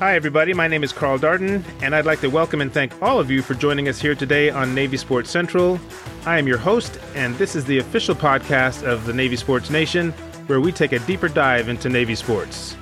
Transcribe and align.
Hi, 0.00 0.14
everybody. 0.14 0.54
My 0.54 0.66
name 0.66 0.82
is 0.82 0.94
Carl 0.94 1.18
Darden, 1.18 1.62
and 1.82 1.94
I'd 1.94 2.06
like 2.06 2.22
to 2.22 2.30
welcome 2.30 2.62
and 2.62 2.72
thank 2.72 3.02
all 3.02 3.20
of 3.20 3.30
you 3.30 3.42
for 3.42 3.52
joining 3.52 3.86
us 3.86 4.00
here 4.00 4.14
today 4.14 4.48
on 4.48 4.74
Navy 4.74 4.96
Sports 4.96 5.28
Central. 5.28 5.78
I 6.24 6.38
am 6.38 6.48
your 6.48 6.56
host, 6.56 6.98
and 7.14 7.36
this 7.36 7.54
is 7.54 7.66
the 7.66 7.80
official 7.80 8.14
podcast 8.14 8.82
of 8.82 9.04
the 9.04 9.12
Navy 9.12 9.36
Sports 9.36 9.68
Nation, 9.68 10.12
where 10.46 10.58
we 10.58 10.72
take 10.72 10.92
a 10.92 11.00
deeper 11.00 11.28
dive 11.28 11.68
into 11.68 11.90
Navy 11.90 12.14
sports. 12.14 12.78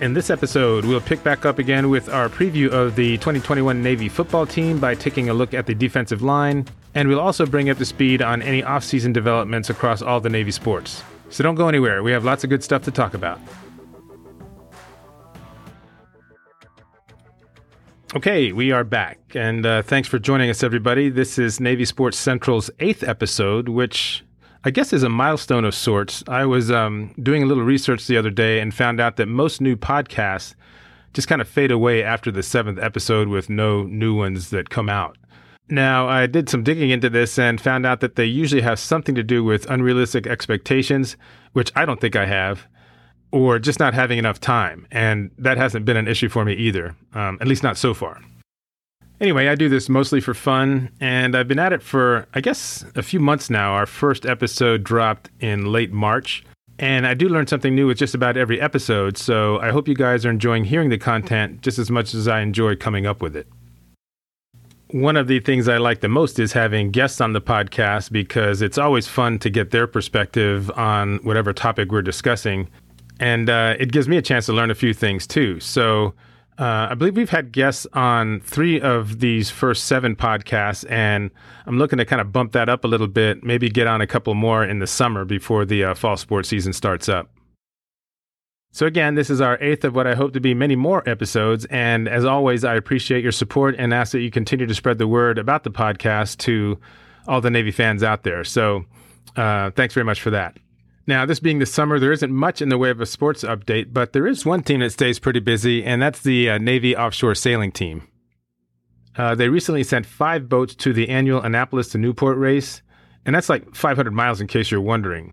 In 0.00 0.14
this 0.14 0.30
episode, 0.30 0.86
we'll 0.86 1.02
pick 1.02 1.22
back 1.22 1.44
up 1.44 1.58
again 1.58 1.90
with 1.90 2.08
our 2.08 2.30
preview 2.30 2.70
of 2.70 2.96
the 2.96 3.18
2021 3.18 3.82
Navy 3.82 4.08
football 4.08 4.46
team 4.46 4.80
by 4.80 4.94
taking 4.94 5.28
a 5.28 5.34
look 5.34 5.52
at 5.52 5.66
the 5.66 5.74
defensive 5.74 6.22
line, 6.22 6.64
and 6.94 7.06
we'll 7.06 7.20
also 7.20 7.44
bring 7.44 7.68
up 7.68 7.76
to 7.76 7.84
speed 7.84 8.22
on 8.22 8.40
any 8.40 8.62
off-season 8.62 9.12
developments 9.12 9.68
across 9.68 10.00
all 10.00 10.20
the 10.20 10.30
Navy 10.30 10.52
sports. 10.52 11.02
So 11.28 11.44
don't 11.44 11.54
go 11.54 11.68
anywhere. 11.68 12.02
We 12.02 12.12
have 12.12 12.24
lots 12.24 12.44
of 12.44 12.48
good 12.48 12.64
stuff 12.64 12.82
to 12.84 12.90
talk 12.90 13.12
about. 13.12 13.38
Okay, 18.18 18.50
we 18.50 18.72
are 18.72 18.82
back, 18.82 19.20
and 19.36 19.64
uh, 19.64 19.80
thanks 19.80 20.08
for 20.08 20.18
joining 20.18 20.50
us, 20.50 20.64
everybody. 20.64 21.08
This 21.08 21.38
is 21.38 21.60
Navy 21.60 21.84
Sports 21.84 22.18
Central's 22.18 22.68
eighth 22.80 23.04
episode, 23.04 23.68
which 23.68 24.24
I 24.64 24.70
guess 24.70 24.92
is 24.92 25.04
a 25.04 25.08
milestone 25.08 25.64
of 25.64 25.72
sorts. 25.72 26.24
I 26.26 26.44
was 26.44 26.68
um, 26.68 27.14
doing 27.22 27.44
a 27.44 27.46
little 27.46 27.62
research 27.62 28.08
the 28.08 28.16
other 28.16 28.30
day 28.30 28.58
and 28.58 28.74
found 28.74 29.00
out 29.00 29.18
that 29.18 29.26
most 29.26 29.60
new 29.60 29.76
podcasts 29.76 30.56
just 31.14 31.28
kind 31.28 31.40
of 31.40 31.46
fade 31.46 31.70
away 31.70 32.02
after 32.02 32.32
the 32.32 32.42
seventh 32.42 32.80
episode 32.80 33.28
with 33.28 33.48
no 33.48 33.84
new 33.84 34.16
ones 34.16 34.50
that 34.50 34.68
come 34.68 34.88
out. 34.88 35.16
Now, 35.68 36.08
I 36.08 36.26
did 36.26 36.48
some 36.48 36.64
digging 36.64 36.90
into 36.90 37.08
this 37.08 37.38
and 37.38 37.60
found 37.60 37.86
out 37.86 38.00
that 38.00 38.16
they 38.16 38.24
usually 38.24 38.62
have 38.62 38.80
something 38.80 39.14
to 39.14 39.22
do 39.22 39.44
with 39.44 39.70
unrealistic 39.70 40.26
expectations, 40.26 41.16
which 41.52 41.70
I 41.76 41.84
don't 41.84 42.00
think 42.00 42.16
I 42.16 42.26
have 42.26 42.66
or 43.30 43.58
just 43.58 43.78
not 43.78 43.94
having 43.94 44.18
enough 44.18 44.40
time. 44.40 44.86
And 44.90 45.30
that 45.38 45.58
hasn't 45.58 45.84
been 45.84 45.96
an 45.96 46.08
issue 46.08 46.28
for 46.28 46.44
me 46.44 46.54
either, 46.54 46.94
um, 47.14 47.38
at 47.40 47.46
least 47.46 47.62
not 47.62 47.76
so 47.76 47.94
far. 47.94 48.20
Anyway, 49.20 49.48
I 49.48 49.56
do 49.56 49.68
this 49.68 49.88
mostly 49.88 50.20
for 50.20 50.32
fun, 50.32 50.90
and 51.00 51.36
I've 51.36 51.48
been 51.48 51.58
at 51.58 51.72
it 51.72 51.82
for, 51.82 52.26
I 52.34 52.40
guess, 52.40 52.84
a 52.94 53.02
few 53.02 53.18
months 53.18 53.50
now. 53.50 53.72
Our 53.72 53.86
first 53.86 54.24
episode 54.24 54.84
dropped 54.84 55.28
in 55.40 55.72
late 55.72 55.92
March, 55.92 56.44
and 56.78 57.04
I 57.04 57.14
do 57.14 57.28
learn 57.28 57.48
something 57.48 57.74
new 57.74 57.88
with 57.88 57.98
just 57.98 58.14
about 58.14 58.36
every 58.36 58.60
episode, 58.60 59.18
so 59.18 59.58
I 59.58 59.70
hope 59.70 59.88
you 59.88 59.96
guys 59.96 60.24
are 60.24 60.30
enjoying 60.30 60.64
hearing 60.64 60.88
the 60.88 60.98
content 60.98 61.62
just 61.62 61.80
as 61.80 61.90
much 61.90 62.14
as 62.14 62.28
I 62.28 62.40
enjoy 62.40 62.76
coming 62.76 63.06
up 63.06 63.20
with 63.20 63.34
it. 63.34 63.48
One 64.92 65.16
of 65.16 65.26
the 65.26 65.40
things 65.40 65.68
I 65.68 65.78
like 65.78 66.00
the 66.00 66.08
most 66.08 66.38
is 66.38 66.52
having 66.52 66.92
guests 66.92 67.20
on 67.20 67.32
the 67.32 67.40
podcast 67.40 68.12
because 68.12 68.62
it's 68.62 68.78
always 68.78 69.08
fun 69.08 69.40
to 69.40 69.50
get 69.50 69.72
their 69.72 69.88
perspective 69.88 70.70
on 70.76 71.18
whatever 71.24 71.52
topic 71.52 71.90
we're 71.90 72.02
discussing 72.02 72.68
and 73.20 73.50
uh, 73.50 73.74
it 73.78 73.92
gives 73.92 74.08
me 74.08 74.16
a 74.16 74.22
chance 74.22 74.46
to 74.46 74.52
learn 74.52 74.70
a 74.70 74.74
few 74.74 74.94
things 74.94 75.26
too. 75.26 75.60
So 75.60 76.14
uh, 76.58 76.88
I 76.90 76.94
believe 76.94 77.16
we've 77.16 77.30
had 77.30 77.52
guests 77.52 77.86
on 77.92 78.40
three 78.40 78.80
of 78.80 79.20
these 79.20 79.48
first 79.48 79.84
seven 79.84 80.16
podcasts, 80.16 80.88
and 80.90 81.30
I'm 81.66 81.78
looking 81.78 81.98
to 81.98 82.04
kind 82.04 82.20
of 82.20 82.32
bump 82.32 82.52
that 82.52 82.68
up 82.68 82.84
a 82.84 82.88
little 82.88 83.06
bit, 83.06 83.44
maybe 83.44 83.68
get 83.68 83.86
on 83.86 84.00
a 84.00 84.08
couple 84.08 84.34
more 84.34 84.64
in 84.64 84.80
the 84.80 84.86
summer 84.86 85.24
before 85.24 85.64
the 85.64 85.84
uh, 85.84 85.94
fall 85.94 86.16
sports 86.16 86.48
season 86.48 86.72
starts 86.72 87.08
up. 87.08 87.30
So, 88.72 88.86
again, 88.86 89.14
this 89.14 89.30
is 89.30 89.40
our 89.40 89.56
eighth 89.62 89.84
of 89.84 89.94
what 89.94 90.06
I 90.06 90.14
hope 90.14 90.32
to 90.34 90.40
be 90.40 90.52
many 90.52 90.76
more 90.76 91.08
episodes. 91.08 91.64
And 91.66 92.08
as 92.08 92.24
always, 92.24 92.64
I 92.64 92.74
appreciate 92.74 93.22
your 93.22 93.32
support 93.32 93.76
and 93.78 93.94
ask 93.94 94.12
that 94.12 94.20
you 94.20 94.30
continue 94.30 94.66
to 94.66 94.74
spread 94.74 94.98
the 94.98 95.08
word 95.08 95.38
about 95.38 95.64
the 95.64 95.70
podcast 95.70 96.38
to 96.38 96.78
all 97.26 97.40
the 97.40 97.50
Navy 97.50 97.70
fans 97.70 98.02
out 98.02 98.24
there. 98.24 98.42
So, 98.42 98.84
uh, 99.36 99.70
thanks 99.70 99.94
very 99.94 100.04
much 100.04 100.20
for 100.20 100.30
that. 100.30 100.58
Now, 101.08 101.24
this 101.24 101.40
being 101.40 101.58
the 101.58 101.64
summer, 101.64 101.98
there 101.98 102.12
isn't 102.12 102.30
much 102.30 102.60
in 102.60 102.68
the 102.68 102.76
way 102.76 102.90
of 102.90 103.00
a 103.00 103.06
sports 103.06 103.42
update, 103.42 103.94
but 103.94 104.12
there 104.12 104.26
is 104.26 104.44
one 104.44 104.62
team 104.62 104.80
that 104.80 104.92
stays 104.92 105.18
pretty 105.18 105.40
busy, 105.40 105.82
and 105.82 106.02
that's 106.02 106.20
the 106.20 106.50
uh, 106.50 106.58
Navy 106.58 106.94
Offshore 106.94 107.34
Sailing 107.34 107.72
Team. 107.72 108.06
Uh, 109.16 109.34
they 109.34 109.48
recently 109.48 109.82
sent 109.82 110.04
five 110.04 110.50
boats 110.50 110.74
to 110.74 110.92
the 110.92 111.08
annual 111.08 111.40
Annapolis 111.40 111.88
to 111.88 111.98
Newport 111.98 112.36
race, 112.36 112.82
and 113.24 113.34
that's 113.34 113.48
like 113.48 113.74
500 113.74 114.10
miles 114.10 114.42
in 114.42 114.48
case 114.48 114.70
you're 114.70 114.82
wondering. 114.82 115.32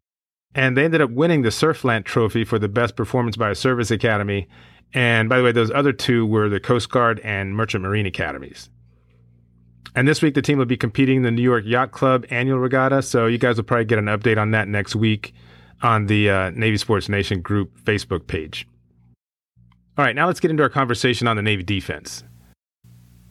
And 0.55 0.77
they 0.77 0.85
ended 0.85 1.01
up 1.01 1.11
winning 1.11 1.41
the 1.41 1.49
Surflant 1.49 2.05
Trophy 2.05 2.45
for 2.45 2.57
the 2.57 2.69
best 2.69 2.95
performance 2.95 3.35
by 3.35 3.49
a 3.49 3.55
service 3.55 3.91
academy. 3.91 4.47
And 4.93 5.27
by 5.27 5.39
the 5.39 5.43
way, 5.43 5.51
those 5.51 5.71
other 5.71 5.91
two 5.91 6.25
were 6.25 6.47
the 6.47 6.61
Coast 6.61 6.89
Guard 6.89 7.19
and 7.19 7.53
Merchant 7.53 7.83
Marine 7.83 8.05
Academies. 8.05 8.69
And 9.93 10.07
this 10.07 10.21
week, 10.21 10.35
the 10.35 10.41
team 10.41 10.57
will 10.57 10.63
be 10.63 10.77
competing 10.77 11.17
in 11.17 11.23
the 11.23 11.31
New 11.31 11.41
York 11.41 11.65
Yacht 11.65 11.91
Club 11.91 12.25
annual 12.29 12.59
regatta. 12.59 13.01
So 13.01 13.25
you 13.25 13.37
guys 13.37 13.57
will 13.57 13.65
probably 13.65 13.83
get 13.83 13.99
an 13.99 14.05
update 14.05 14.37
on 14.37 14.51
that 14.51 14.69
next 14.69 14.95
week 14.95 15.33
on 15.81 16.07
the 16.07 16.29
uh, 16.29 16.49
Navy 16.51 16.77
Sports 16.77 17.09
Nation 17.09 17.41
group 17.41 17.77
Facebook 17.83 18.27
page. 18.27 18.67
All 19.97 20.03
right, 20.03 20.15
now 20.15 20.27
let's 20.27 20.39
get 20.39 20.51
into 20.51 20.63
our 20.63 20.69
conversation 20.69 21.27
on 21.27 21.35
the 21.35 21.41
Navy 21.41 21.63
defense. 21.63 22.23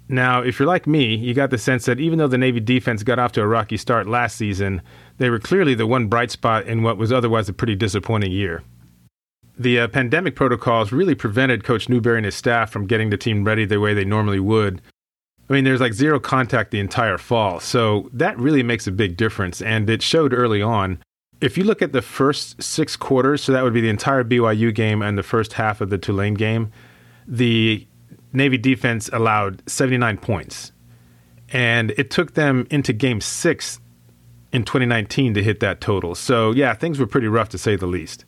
Now, 0.09 0.43
if 0.43 0.59
you're 0.59 0.69
like 0.69 0.87
me, 0.87 1.15
you 1.15 1.32
got 1.32 1.50
the 1.50 1.59
sense 1.59 1.87
that 1.87 1.99
even 1.99 2.19
though 2.19 2.28
the 2.28 2.38
Navy 2.38 2.60
defense 2.60 3.03
got 3.03 3.19
off 3.19 3.32
to 3.32 3.43
a 3.43 3.47
rocky 3.47 3.77
start 3.77 4.06
last 4.06 4.37
season, 4.37 4.82
they 5.19 5.31
were 5.31 5.38
clearly 5.38 5.75
the 5.75 5.87
one 5.87 6.09
bright 6.09 6.31
spot 6.31 6.66
in 6.66 6.82
what 6.82 6.99
was 6.99 7.10
otherwise 7.12 7.49
a 7.49 7.55
pretty 7.55 7.75
disappointing 7.75 8.32
year. 8.32 8.62
The 9.56 9.81
uh, 9.81 9.88
pandemic 9.88 10.34
protocols 10.34 10.93
really 10.93 11.15
prevented 11.15 11.65
Coach 11.65 11.88
Newberry 11.88 12.19
and 12.19 12.26
his 12.26 12.34
staff 12.34 12.71
from 12.71 12.87
getting 12.87 13.11
the 13.11 13.16
team 13.16 13.44
ready 13.44 13.65
the 13.65 13.81
way 13.81 13.94
they 13.94 14.05
normally 14.05 14.41
would. 14.41 14.82
I 15.49 15.53
mean, 15.53 15.65
there's 15.65 15.81
like 15.81 15.93
zero 15.93 16.19
contact 16.19 16.71
the 16.71 16.81
entire 16.81 17.19
fall, 17.19 17.61
so 17.61 18.09
that 18.12 18.38
really 18.38 18.62
makes 18.62 18.87
a 18.87 18.93
big 18.93 19.16
difference, 19.16 19.62
and 19.62 19.88
it 19.88 20.03
showed 20.03 20.32
early 20.32 20.62
on 20.62 20.99
if 21.41 21.59
you 21.59 21.65
look 21.65 21.83
at 21.83 21.93
the 21.93 22.03
first 22.03 22.62
six 22.62 22.97
quarters, 22.97 23.43
so 23.43 23.53
that 23.53 23.62
would 23.62 23.75
be 23.75 23.81
the 23.81 23.89
entire 23.89 24.25
BYU 24.25 24.75
game 24.75 25.03
and 25.03 25.19
the 25.19 25.22
first 25.22 25.55
half 25.55 25.81
of 25.81 25.91
the 25.91 25.99
Tulane 25.99 26.34
game, 26.34 26.71
the 27.27 27.87
Navy 28.33 28.59
defense 28.59 29.09
allowed 29.12 29.62
79 29.69 30.19
points. 30.19 30.73
And 31.50 31.93
it 31.93 32.11
took 32.11 32.34
them 32.34 32.67
into 32.71 32.93
game 32.93 33.21
six 33.21 33.78
in 34.53 34.65
2019 34.65 35.34
to 35.34 35.43
hit 35.43 35.61
that 35.61 35.81
total. 35.81 36.15
So, 36.15 36.53
yeah, 36.53 36.75
things 36.75 36.99
were 36.99 37.06
pretty 37.06 37.28
rough 37.28 37.49
to 37.50 37.59
say 37.59 37.77
the 37.77 37.87
least. 37.87 38.25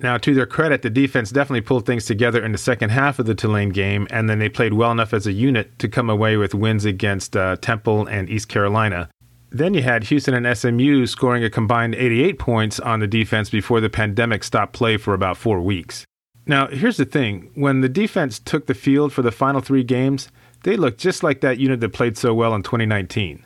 Now, 0.00 0.18
to 0.18 0.34
their 0.34 0.46
credit, 0.46 0.82
the 0.82 0.90
defense 0.90 1.30
definitely 1.30 1.60
pulled 1.60 1.86
things 1.86 2.06
together 2.06 2.44
in 2.44 2.52
the 2.52 2.58
second 2.58 2.90
half 2.90 3.18
of 3.18 3.26
the 3.26 3.34
Tulane 3.34 3.68
game, 3.68 4.08
and 4.10 4.28
then 4.28 4.40
they 4.40 4.48
played 4.48 4.74
well 4.74 4.90
enough 4.90 5.14
as 5.14 5.26
a 5.26 5.32
unit 5.32 5.78
to 5.78 5.88
come 5.88 6.10
away 6.10 6.36
with 6.36 6.54
wins 6.54 6.84
against 6.84 7.36
uh, 7.36 7.56
Temple 7.56 8.06
and 8.06 8.28
East 8.28 8.48
Carolina. 8.48 9.08
Then 9.54 9.74
you 9.74 9.82
had 9.82 10.04
Houston 10.04 10.32
and 10.32 10.56
SMU 10.56 11.04
scoring 11.04 11.44
a 11.44 11.50
combined 11.50 11.94
88 11.94 12.38
points 12.38 12.80
on 12.80 13.00
the 13.00 13.06
defense 13.06 13.50
before 13.50 13.82
the 13.82 13.90
pandemic 13.90 14.44
stopped 14.44 14.72
play 14.72 14.96
for 14.96 15.12
about 15.12 15.36
four 15.36 15.60
weeks. 15.60 16.06
Now, 16.46 16.68
here's 16.68 16.96
the 16.96 17.04
thing 17.04 17.50
when 17.54 17.82
the 17.82 17.88
defense 17.88 18.38
took 18.38 18.66
the 18.66 18.74
field 18.74 19.12
for 19.12 19.20
the 19.20 19.30
final 19.30 19.60
three 19.60 19.84
games, 19.84 20.28
they 20.64 20.76
looked 20.76 20.98
just 20.98 21.22
like 21.22 21.42
that 21.42 21.58
unit 21.58 21.80
that 21.80 21.92
played 21.92 22.16
so 22.16 22.32
well 22.32 22.54
in 22.54 22.62
2019. 22.62 23.44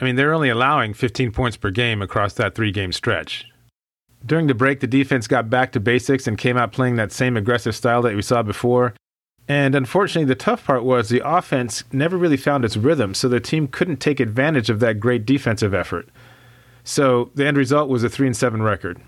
I 0.00 0.04
mean, 0.04 0.16
they're 0.16 0.34
only 0.34 0.48
allowing 0.48 0.94
15 0.94 1.30
points 1.30 1.56
per 1.56 1.70
game 1.70 2.02
across 2.02 2.34
that 2.34 2.56
three 2.56 2.72
game 2.72 2.92
stretch. 2.92 3.46
During 4.26 4.48
the 4.48 4.54
break, 4.54 4.80
the 4.80 4.88
defense 4.88 5.28
got 5.28 5.48
back 5.48 5.70
to 5.72 5.80
basics 5.80 6.26
and 6.26 6.36
came 6.36 6.56
out 6.56 6.72
playing 6.72 6.96
that 6.96 7.12
same 7.12 7.36
aggressive 7.36 7.76
style 7.76 8.02
that 8.02 8.16
we 8.16 8.22
saw 8.22 8.42
before, 8.42 8.94
and 9.48 9.74
unfortunately, 9.74 10.26
the 10.26 10.34
tough 10.34 10.64
part 10.64 10.84
was 10.84 11.08
the 11.08 11.26
offense 11.26 11.82
never 11.90 12.18
really 12.18 12.36
found 12.36 12.66
its 12.66 12.76
rhythm, 12.76 13.14
so 13.14 13.28
the 13.28 13.40
team 13.40 13.66
couldn't 13.66 13.96
take 13.96 14.20
advantage 14.20 14.68
of 14.68 14.78
that 14.80 15.00
great 15.00 15.24
defensive 15.24 15.72
effort. 15.72 16.08
So 16.84 17.30
the 17.34 17.46
end 17.46 17.56
result 17.56 17.88
was 17.88 18.04
a 18.04 18.10
3 18.10 18.28
and 18.28 18.36
7 18.36 18.62
record. 18.62 19.00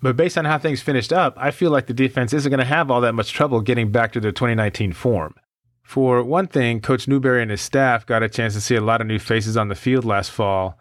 But 0.00 0.16
based 0.16 0.38
on 0.38 0.46
how 0.46 0.58
things 0.58 0.80
finished 0.80 1.12
up, 1.12 1.34
I 1.36 1.50
feel 1.50 1.70
like 1.70 1.86
the 1.86 1.94
defense 1.94 2.32
isn't 2.32 2.48
going 2.48 2.60
to 2.60 2.64
have 2.64 2.90
all 2.90 3.00
that 3.02 3.14
much 3.14 3.32
trouble 3.32 3.60
getting 3.60 3.90
back 3.92 4.12
to 4.12 4.20
their 4.20 4.32
2019 4.32 4.92
form. 4.92 5.34
For 5.82 6.22
one 6.22 6.46
thing, 6.46 6.80
Coach 6.80 7.06
Newberry 7.06 7.42
and 7.42 7.50
his 7.50 7.60
staff 7.60 8.06
got 8.06 8.22
a 8.22 8.28
chance 8.28 8.54
to 8.54 8.60
see 8.60 8.74
a 8.74 8.80
lot 8.80 9.00
of 9.00 9.06
new 9.06 9.18
faces 9.18 9.56
on 9.56 9.68
the 9.68 9.74
field 9.74 10.04
last 10.04 10.30
fall, 10.30 10.78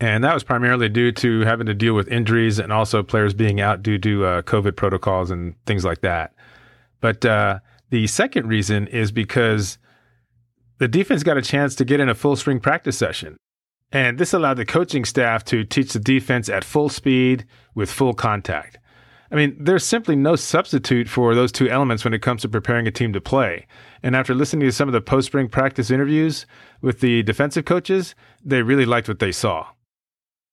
and 0.00 0.22
that 0.22 0.34
was 0.34 0.44
primarily 0.44 0.88
due 0.88 1.12
to 1.12 1.40
having 1.40 1.66
to 1.66 1.74
deal 1.74 1.94
with 1.94 2.08
injuries 2.08 2.58
and 2.58 2.72
also 2.72 3.02
players 3.02 3.34
being 3.34 3.60
out 3.60 3.82
due 3.82 3.98
to 3.98 4.24
uh, 4.24 4.42
COVID 4.42 4.76
protocols 4.76 5.30
and 5.30 5.54
things 5.66 5.84
like 5.84 6.00
that. 6.00 6.32
But 7.00 7.24
uh, 7.24 7.58
the 7.90 8.06
second 8.06 8.46
reason 8.46 8.86
is 8.86 9.12
because 9.12 9.78
the 10.78 10.88
defense 10.88 11.22
got 11.22 11.36
a 11.36 11.42
chance 11.42 11.74
to 11.76 11.84
get 11.84 12.00
in 12.00 12.08
a 12.08 12.14
full 12.14 12.36
spring 12.36 12.60
practice 12.60 12.96
session. 12.96 13.36
And 13.90 14.18
this 14.18 14.34
allowed 14.34 14.58
the 14.58 14.66
coaching 14.66 15.04
staff 15.04 15.44
to 15.46 15.64
teach 15.64 15.92
the 15.92 15.98
defense 15.98 16.48
at 16.48 16.64
full 16.64 16.88
speed 16.88 17.46
with 17.74 17.90
full 17.90 18.12
contact. 18.12 18.78
I 19.30 19.34
mean, 19.34 19.56
there's 19.58 19.84
simply 19.84 20.16
no 20.16 20.36
substitute 20.36 21.08
for 21.08 21.34
those 21.34 21.52
two 21.52 21.68
elements 21.68 22.04
when 22.04 22.14
it 22.14 22.22
comes 22.22 22.42
to 22.42 22.48
preparing 22.48 22.86
a 22.86 22.90
team 22.90 23.12
to 23.12 23.20
play. 23.20 23.66
And 24.02 24.16
after 24.16 24.34
listening 24.34 24.66
to 24.66 24.72
some 24.72 24.88
of 24.88 24.94
the 24.94 25.00
post 25.00 25.26
spring 25.26 25.48
practice 25.48 25.90
interviews 25.90 26.46
with 26.80 27.00
the 27.00 27.22
defensive 27.22 27.64
coaches, 27.64 28.14
they 28.42 28.62
really 28.62 28.86
liked 28.86 29.08
what 29.08 29.18
they 29.18 29.32
saw. 29.32 29.66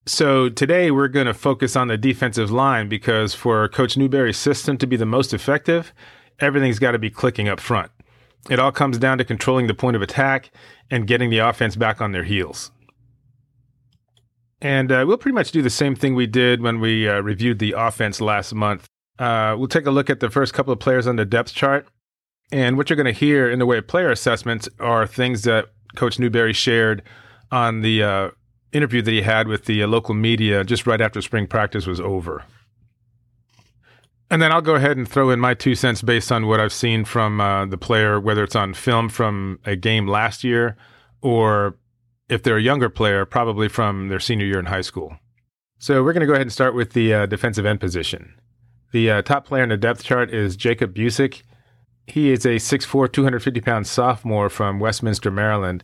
So 0.07 0.49
today 0.49 0.91
we're 0.91 1.07
going 1.07 1.25
to 1.25 1.33
focus 1.33 1.75
on 1.75 1.87
the 1.87 1.97
defensive 1.97 2.51
line 2.51 2.89
because 2.89 3.33
for 3.33 3.67
Coach 3.69 3.97
Newberry's 3.97 4.37
system 4.37 4.77
to 4.77 4.87
be 4.87 4.97
the 4.97 5.05
most 5.05 5.33
effective, 5.33 5.93
everything's 6.39 6.79
got 6.79 6.91
to 6.91 6.99
be 6.99 7.09
clicking 7.09 7.47
up 7.47 7.59
front. 7.59 7.91
It 8.49 8.59
all 8.59 8.71
comes 8.71 8.97
down 8.97 9.17
to 9.17 9.25
controlling 9.25 9.67
the 9.67 9.73
point 9.73 9.95
of 9.95 10.01
attack 10.01 10.51
and 10.91 11.07
getting 11.07 11.29
the 11.29 11.39
offense 11.39 11.75
back 11.75 11.99
on 12.01 12.11
their 12.11 12.23
heels. 12.23 12.71
And 14.61 14.91
uh, 14.91 15.03
we'll 15.07 15.17
pretty 15.17 15.35
much 15.35 15.51
do 15.51 15.61
the 15.61 15.69
same 15.69 15.95
thing 15.95 16.15
we 16.15 16.27
did 16.27 16.61
when 16.61 16.79
we 16.79 17.09
uh, 17.09 17.21
reviewed 17.21 17.59
the 17.59 17.75
offense 17.77 18.21
last 18.21 18.53
month. 18.53 18.87
Uh, 19.19 19.55
we'll 19.57 19.67
take 19.67 19.85
a 19.85 19.91
look 19.91 20.09
at 20.09 20.19
the 20.19 20.29
first 20.29 20.53
couple 20.53 20.73
of 20.73 20.79
players 20.79 21.07
on 21.07 21.15
the 21.15 21.25
depth 21.25 21.53
chart, 21.53 21.87
And 22.51 22.77
what 22.77 22.89
you're 22.89 22.97
going 22.97 23.05
to 23.05 23.19
hear 23.19 23.49
in 23.49 23.59
the 23.59 23.65
way 23.65 23.77
of 23.77 23.87
player 23.87 24.11
assessments 24.11 24.69
are 24.79 25.07
things 25.07 25.43
that 25.43 25.67
Coach 25.95 26.19
Newberry 26.19 26.53
shared 26.53 27.01
on 27.51 27.81
the 27.81 28.03
uh, 28.03 28.29
interview 28.71 29.01
that 29.01 29.11
he 29.11 29.21
had 29.21 29.47
with 29.47 29.65
the 29.65 29.83
uh, 29.83 29.87
local 29.87 30.13
media 30.13 30.63
just 30.63 30.85
right 30.85 31.01
after 31.01 31.21
spring 31.21 31.47
practice 31.47 31.87
was 31.87 32.01
over. 32.01 32.43
And 34.29 34.41
then 34.41 34.51
I'll 34.51 34.61
go 34.61 34.75
ahead 34.75 34.97
and 34.97 35.07
throw 35.07 35.29
in 35.29 35.39
my 35.39 35.53
two 35.53 35.75
cents 35.75 36.01
based 36.01 36.31
on 36.31 36.47
what 36.47 36.59
I've 36.59 36.73
seen 36.73 37.05
from 37.05 37.39
uh, 37.39 37.65
the 37.65 37.77
player, 37.77 38.19
whether 38.19 38.43
it's 38.43 38.55
on 38.55 38.73
film 38.73 39.09
from 39.09 39.59
a 39.65 39.75
game 39.75 40.07
last 40.07 40.43
year 40.43 40.75
or 41.21 41.77
if 42.27 42.41
they're 42.41 42.57
a 42.57 42.61
younger 42.61 42.89
player, 42.89 43.25
probably 43.25 43.67
from 43.67 44.07
their 44.07 44.19
senior 44.19 44.45
year 44.45 44.59
in 44.59 44.65
high 44.65 44.81
school. 44.81 45.15
So 45.77 46.03
we're 46.03 46.13
going 46.13 46.21
to 46.21 46.27
go 46.27 46.33
ahead 46.33 46.41
and 46.41 46.51
start 46.51 46.73
with 46.73 46.93
the 46.93 47.13
uh, 47.13 47.25
defensive 47.27 47.65
end 47.65 47.79
position. 47.79 48.33
The 48.91 49.11
uh, 49.11 49.21
top 49.21 49.45
player 49.45 49.63
in 49.63 49.69
the 49.69 49.77
depth 49.77 50.03
chart 50.03 50.33
is 50.33 50.55
Jacob 50.55 50.95
Busick. 50.95 51.43
He 52.07 52.31
is 52.31 52.45
a 52.45 52.55
6'4, 52.55 53.11
250 53.11 53.61
pound 53.61 53.87
sophomore 53.87 54.49
from 54.49 54.79
Westminster, 54.79 55.29
Maryland. 55.29 55.83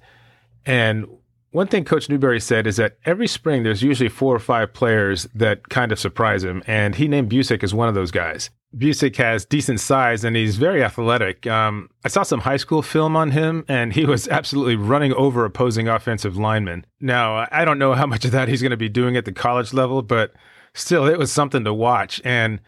And 0.66 1.06
one 1.52 1.68
thing 1.68 1.84
Coach 1.84 2.10
Newberry 2.10 2.40
said 2.40 2.66
is 2.66 2.78
that 2.78 2.98
every 3.06 3.28
spring 3.28 3.64
there's 3.64 3.84
usually 3.84 4.10
four 4.10 4.36
or 4.36 4.40
five 4.40 4.74
players 4.74 5.28
that 5.36 5.70
kind 5.70 5.92
of 5.92 6.00
surprise 6.00 6.44
him, 6.44 6.64
and 6.66 6.96
he 6.96 7.08
named 7.08 7.30
Busick 7.30 7.64
as 7.64 7.74
one 7.74 7.90
of 7.90 7.96
those 7.96 8.12
guys. 8.12 8.50
Busick 8.76 9.18
has 9.18 9.44
decent 9.44 9.82
size 9.82 10.24
and 10.24 10.34
he's 10.34 10.56
very 10.56 10.82
athletic. 10.82 11.46
Um, 11.46 11.90
I 12.06 12.08
saw 12.08 12.24
some 12.24 12.40
high 12.40 12.58
school 12.58 12.82
film 12.82 13.18
on 13.18 13.32
him, 13.32 13.66
and 13.68 13.92
he 13.92 14.06
was 14.06 14.28
absolutely 14.30 14.78
running 14.78 15.14
over 15.14 15.44
opposing 15.44 15.88
offensive 15.88 16.38
linemen. 16.38 16.86
Now, 17.02 17.48
I 17.52 17.66
don't 17.66 17.80
know 17.80 17.94
how 17.94 18.06
much 18.06 18.24
of 18.24 18.32
that 18.32 18.48
he's 18.48 18.62
going 18.62 18.72
to 18.72 18.78
be 18.78 18.90
doing 18.90 19.18
at 19.18 19.26
the 19.26 19.34
college 19.34 19.74
level, 19.74 20.02
but 20.02 20.32
still, 20.74 21.06
it 21.06 21.20
was 21.20 21.32
something 21.32 21.66
to 21.66 21.74
watch. 21.74 22.22
And 22.24 22.62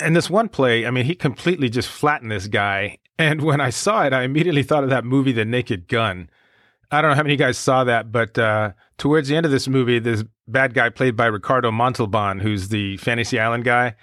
and 0.00 0.14
this 0.14 0.30
one 0.30 0.48
play, 0.48 0.86
I 0.86 0.92
mean, 0.92 1.06
he 1.06 1.16
completely 1.16 1.68
just 1.68 1.88
flattened 1.88 2.30
this 2.30 2.46
guy. 2.46 2.98
And 3.18 3.42
when 3.42 3.60
I 3.60 3.70
saw 3.70 4.04
it, 4.04 4.12
I 4.12 4.22
immediately 4.22 4.62
thought 4.62 4.84
of 4.84 4.90
that 4.90 5.04
movie, 5.04 5.32
The 5.32 5.44
Naked 5.44 5.88
Gun. 5.88 6.30
I 6.90 7.02
don't 7.02 7.10
know 7.10 7.16
how 7.16 7.22
many 7.22 7.34
of 7.34 7.40
you 7.40 7.46
guys 7.46 7.58
saw 7.58 7.84
that, 7.84 8.10
but 8.10 8.38
uh, 8.38 8.72
towards 8.96 9.28
the 9.28 9.36
end 9.36 9.44
of 9.44 9.52
this 9.52 9.68
movie, 9.68 9.98
this 9.98 10.24
bad 10.46 10.74
guy 10.74 10.88
played 10.88 11.16
by 11.16 11.26
Ricardo 11.26 11.70
Montalban, 11.70 12.40
who's 12.40 12.68
the 12.68 12.96
Fantasy 12.96 13.38
Island 13.38 13.64
guy, 13.64 13.94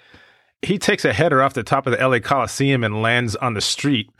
he 0.62 0.78
takes 0.78 1.04
a 1.04 1.12
header 1.12 1.42
off 1.42 1.54
the 1.54 1.62
top 1.62 1.86
of 1.86 1.92
the 1.96 2.08
LA 2.08 2.18
Coliseum 2.20 2.84
and 2.84 3.02
lands 3.02 3.36
on 3.36 3.54
the 3.54 3.60
street. 3.60 4.10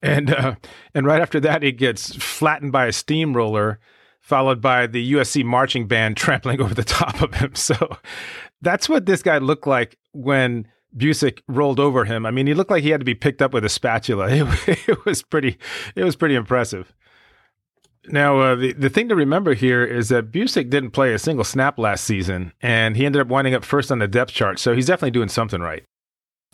And 0.00 0.30
uh, 0.32 0.54
and 0.94 1.06
right 1.06 1.20
after 1.20 1.40
that, 1.40 1.62
he 1.62 1.72
gets 1.72 2.14
flattened 2.16 2.72
by 2.72 2.86
a 2.86 2.92
steamroller, 2.92 3.80
followed 4.20 4.60
by 4.60 4.86
the 4.86 5.12
USC 5.12 5.44
marching 5.44 5.86
band 5.86 6.16
trampling 6.18 6.60
over 6.60 6.74
the 6.74 6.84
top 6.84 7.20
of 7.20 7.34
him. 7.34 7.54
So 7.54 7.96
that's 8.62 8.88
what 8.88 9.06
this 9.06 9.22
guy 9.22 9.38
looked 9.38 9.66
like 9.66 9.98
when 10.12 10.68
Busick 10.96 11.40
rolled 11.48 11.80
over 11.80 12.04
him. 12.04 12.24
I 12.24 12.30
mean, 12.30 12.46
he 12.46 12.54
looked 12.54 12.70
like 12.70 12.82
he 12.82 12.90
had 12.90 13.00
to 13.00 13.04
be 13.04 13.14
picked 13.14 13.42
up 13.42 13.52
with 13.52 13.64
a 13.64 13.68
spatula. 13.68 14.28
It, 14.30 14.68
it 14.88 15.04
was 15.04 15.22
pretty, 15.22 15.58
it 15.94 16.04
was 16.04 16.16
pretty 16.16 16.34
impressive. 16.34 16.94
Now, 18.10 18.40
uh, 18.40 18.54
the, 18.54 18.72
the 18.72 18.90
thing 18.90 19.08
to 19.08 19.14
remember 19.14 19.54
here 19.54 19.84
is 19.84 20.08
that 20.08 20.32
Busick 20.32 20.70
didn't 20.70 20.90
play 20.90 21.12
a 21.12 21.18
single 21.18 21.44
snap 21.44 21.78
last 21.78 22.04
season, 22.04 22.52
and 22.60 22.96
he 22.96 23.06
ended 23.06 23.20
up 23.20 23.28
winding 23.28 23.54
up 23.54 23.64
first 23.64 23.92
on 23.92 23.98
the 23.98 24.08
depth 24.08 24.32
chart, 24.32 24.58
so 24.58 24.74
he's 24.74 24.86
definitely 24.86 25.10
doing 25.10 25.28
something 25.28 25.60
right. 25.60 25.84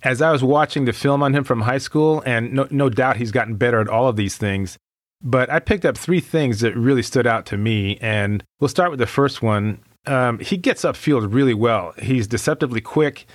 As 0.03 0.21
I 0.21 0.33
was 0.33 0.43
watching 0.45 0.85
the 0.85 0.93
film 0.93 1.23
on 1.23 1.35
him 1.35 1.45
from 1.45 1.63
high 1.63 1.79
school, 1.79 2.23
and 2.27 2.53
no, 2.53 2.67
no 2.71 2.89
doubt 2.91 3.17
he's 3.17 3.33
gotten 3.33 3.57
better 3.57 3.81
at 3.81 3.89
all 3.89 4.09
of 4.09 4.17
these 4.17 4.37
things, 4.37 4.77
but 5.23 5.49
I 5.51 5.61
picked 5.61 5.85
up 5.87 5.97
three 5.97 6.21
things 6.21 6.61
that 6.61 6.77
really 6.77 7.03
stood 7.03 7.27
out 7.27 7.47
to 7.47 7.57
me, 7.57 7.97
and 8.01 8.45
we'll 8.61 8.69
start 8.69 8.91
with 8.91 9.01
the 9.01 9.07
first 9.07 9.41
one. 9.41 9.81
Um, 10.07 10.39
he 10.41 10.57
gets 10.57 10.83
upfield 10.83 11.33
really 11.33 11.55
well. 11.55 11.95
He's 11.99 12.27
deceptively 12.27 12.81
quick, 12.81 13.27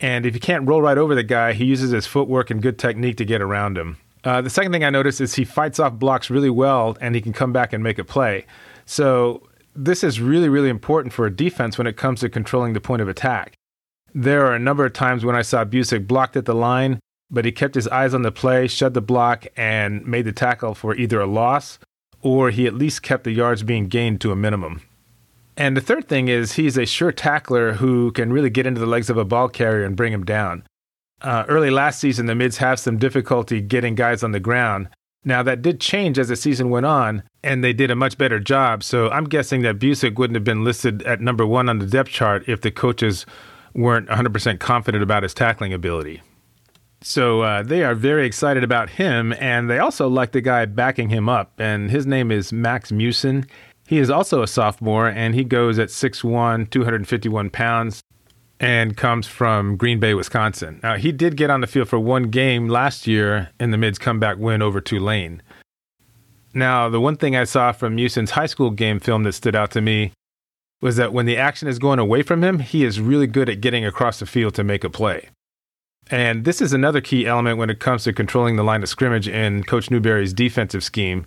and 0.00 0.26
if 0.26 0.34
you 0.34 0.40
can't 0.40 0.68
roll 0.68 0.82
right 0.82 0.98
over 0.98 1.14
the 1.14 1.22
guy, 1.22 1.54
he 1.54 1.64
uses 1.64 1.90
his 1.90 2.06
footwork 2.06 2.50
and 2.50 2.60
good 2.60 2.78
technique 2.78 3.16
to 3.16 3.24
get 3.24 3.40
around 3.40 3.78
him. 3.78 3.96
Uh, 4.24 4.40
the 4.40 4.50
second 4.50 4.72
thing 4.72 4.84
I 4.84 4.90
noticed 4.90 5.20
is 5.20 5.34
he 5.34 5.44
fights 5.44 5.78
off 5.78 5.94
blocks 5.94 6.30
really 6.30 6.50
well 6.50 6.96
and 7.00 7.14
he 7.14 7.20
can 7.20 7.32
come 7.32 7.52
back 7.52 7.72
and 7.72 7.82
make 7.82 7.98
a 7.98 8.04
play. 8.04 8.46
So 8.86 9.48
this 9.74 10.02
is 10.02 10.20
really, 10.20 10.48
really 10.48 10.68
important 10.70 11.12
for 11.12 11.26
a 11.26 11.34
defense 11.34 11.78
when 11.78 11.86
it 11.86 11.96
comes 11.96 12.20
to 12.20 12.28
controlling 12.28 12.72
the 12.72 12.80
point 12.80 13.02
of 13.02 13.08
attack. 13.08 13.54
There 14.14 14.46
are 14.46 14.54
a 14.54 14.58
number 14.58 14.84
of 14.84 14.92
times 14.92 15.24
when 15.24 15.36
I 15.36 15.42
saw 15.42 15.64
Busick 15.64 16.06
blocked 16.06 16.36
at 16.36 16.46
the 16.46 16.54
line, 16.54 16.98
but 17.30 17.44
he 17.44 17.52
kept 17.52 17.74
his 17.74 17.86
eyes 17.88 18.14
on 18.14 18.22
the 18.22 18.32
play, 18.32 18.66
shed 18.66 18.94
the 18.94 19.00
block, 19.00 19.46
and 19.56 20.04
made 20.06 20.24
the 20.24 20.32
tackle 20.32 20.74
for 20.74 20.96
either 20.96 21.20
a 21.20 21.26
loss 21.26 21.78
or 22.22 22.50
he 22.50 22.66
at 22.66 22.74
least 22.74 23.02
kept 23.02 23.24
the 23.24 23.30
yards 23.30 23.62
being 23.62 23.86
gained 23.86 24.20
to 24.20 24.32
a 24.32 24.36
minimum. 24.36 24.82
And 25.56 25.76
the 25.76 25.80
third 25.80 26.08
thing 26.08 26.28
is 26.28 26.52
he's 26.52 26.76
a 26.76 26.86
sure 26.86 27.12
tackler 27.12 27.74
who 27.74 28.12
can 28.12 28.32
really 28.32 28.50
get 28.50 28.66
into 28.66 28.80
the 28.80 28.86
legs 28.86 29.10
of 29.10 29.16
a 29.16 29.24
ball 29.24 29.48
carrier 29.48 29.84
and 29.84 29.96
bring 29.96 30.12
him 30.12 30.24
down. 30.24 30.64
Uh, 31.20 31.44
early 31.48 31.70
last 31.70 32.00
season, 32.00 32.26
the 32.26 32.34
mids 32.34 32.58
have 32.58 32.78
some 32.78 32.98
difficulty 32.98 33.60
getting 33.60 33.94
guys 33.94 34.22
on 34.22 34.32
the 34.32 34.40
ground. 34.40 34.88
Now, 35.24 35.42
that 35.42 35.62
did 35.62 35.80
change 35.80 36.18
as 36.18 36.28
the 36.28 36.36
season 36.36 36.70
went 36.70 36.86
on, 36.86 37.24
and 37.42 37.62
they 37.62 37.72
did 37.72 37.90
a 37.90 37.96
much 37.96 38.16
better 38.16 38.38
job. 38.38 38.84
So 38.84 39.10
I'm 39.10 39.24
guessing 39.24 39.62
that 39.62 39.78
Busick 39.78 40.16
wouldn't 40.16 40.36
have 40.36 40.44
been 40.44 40.64
listed 40.64 41.02
at 41.02 41.20
number 41.20 41.44
one 41.44 41.68
on 41.68 41.80
the 41.80 41.86
depth 41.86 42.10
chart 42.10 42.48
if 42.48 42.60
the 42.60 42.70
coaches 42.70 43.26
weren't 43.74 44.08
100% 44.08 44.60
confident 44.60 45.02
about 45.02 45.24
his 45.24 45.34
tackling 45.34 45.72
ability. 45.72 46.22
So 47.00 47.42
uh, 47.42 47.62
they 47.62 47.84
are 47.84 47.94
very 47.94 48.26
excited 48.26 48.64
about 48.64 48.90
him, 48.90 49.32
and 49.34 49.68
they 49.68 49.78
also 49.78 50.08
like 50.08 50.32
the 50.32 50.40
guy 50.40 50.66
backing 50.66 51.10
him 51.10 51.28
up, 51.28 51.52
and 51.58 51.90
his 51.90 52.06
name 52.06 52.30
is 52.30 52.52
Max 52.52 52.90
Meeuwsen. 52.90 53.48
He 53.86 53.98
is 53.98 54.10
also 54.10 54.42
a 54.42 54.48
sophomore, 54.48 55.08
and 55.08 55.34
he 55.34 55.44
goes 55.44 55.78
at 55.78 55.88
6'1, 55.88 56.70
251 56.70 57.50
pounds 57.50 58.02
and 58.60 58.96
comes 58.96 59.26
from 59.26 59.76
Green 59.76 60.00
Bay, 60.00 60.14
Wisconsin. 60.14 60.80
Now, 60.82 60.96
he 60.96 61.12
did 61.12 61.36
get 61.36 61.50
on 61.50 61.60
the 61.60 61.66
field 61.66 61.88
for 61.88 61.98
one 61.98 62.24
game 62.24 62.68
last 62.68 63.06
year 63.06 63.50
in 63.60 63.70
the 63.70 63.78
Mids 63.78 63.98
comeback 63.98 64.38
win 64.38 64.62
over 64.62 64.80
Tulane. 64.80 65.42
Now, 66.54 66.88
the 66.88 67.00
one 67.00 67.16
thing 67.16 67.36
I 67.36 67.44
saw 67.44 67.72
from 67.72 67.96
Meeuwsen's 67.96 68.32
high 68.32 68.46
school 68.46 68.70
game 68.70 68.98
film 68.98 69.22
that 69.24 69.34
stood 69.34 69.54
out 69.54 69.70
to 69.72 69.80
me 69.80 70.12
was 70.80 70.96
that 70.96 71.12
when 71.12 71.26
the 71.26 71.36
action 71.36 71.68
is 71.68 71.78
going 71.78 71.98
away 71.98 72.22
from 72.22 72.42
him, 72.42 72.60
he 72.60 72.84
is 72.84 73.00
really 73.00 73.26
good 73.26 73.48
at 73.48 73.60
getting 73.60 73.84
across 73.84 74.18
the 74.18 74.26
field 74.26 74.54
to 74.54 74.64
make 74.64 74.84
a 74.84 74.90
play. 74.90 75.28
And 76.10 76.44
this 76.44 76.60
is 76.60 76.72
another 76.72 77.00
key 77.00 77.26
element 77.26 77.58
when 77.58 77.70
it 77.70 77.80
comes 77.80 78.04
to 78.04 78.12
controlling 78.12 78.56
the 78.56 78.62
line 78.64 78.82
of 78.82 78.88
scrimmage 78.88 79.28
in 79.28 79.64
Coach 79.64 79.90
Newberry's 79.90 80.32
defensive 80.32 80.82
scheme. 80.82 81.26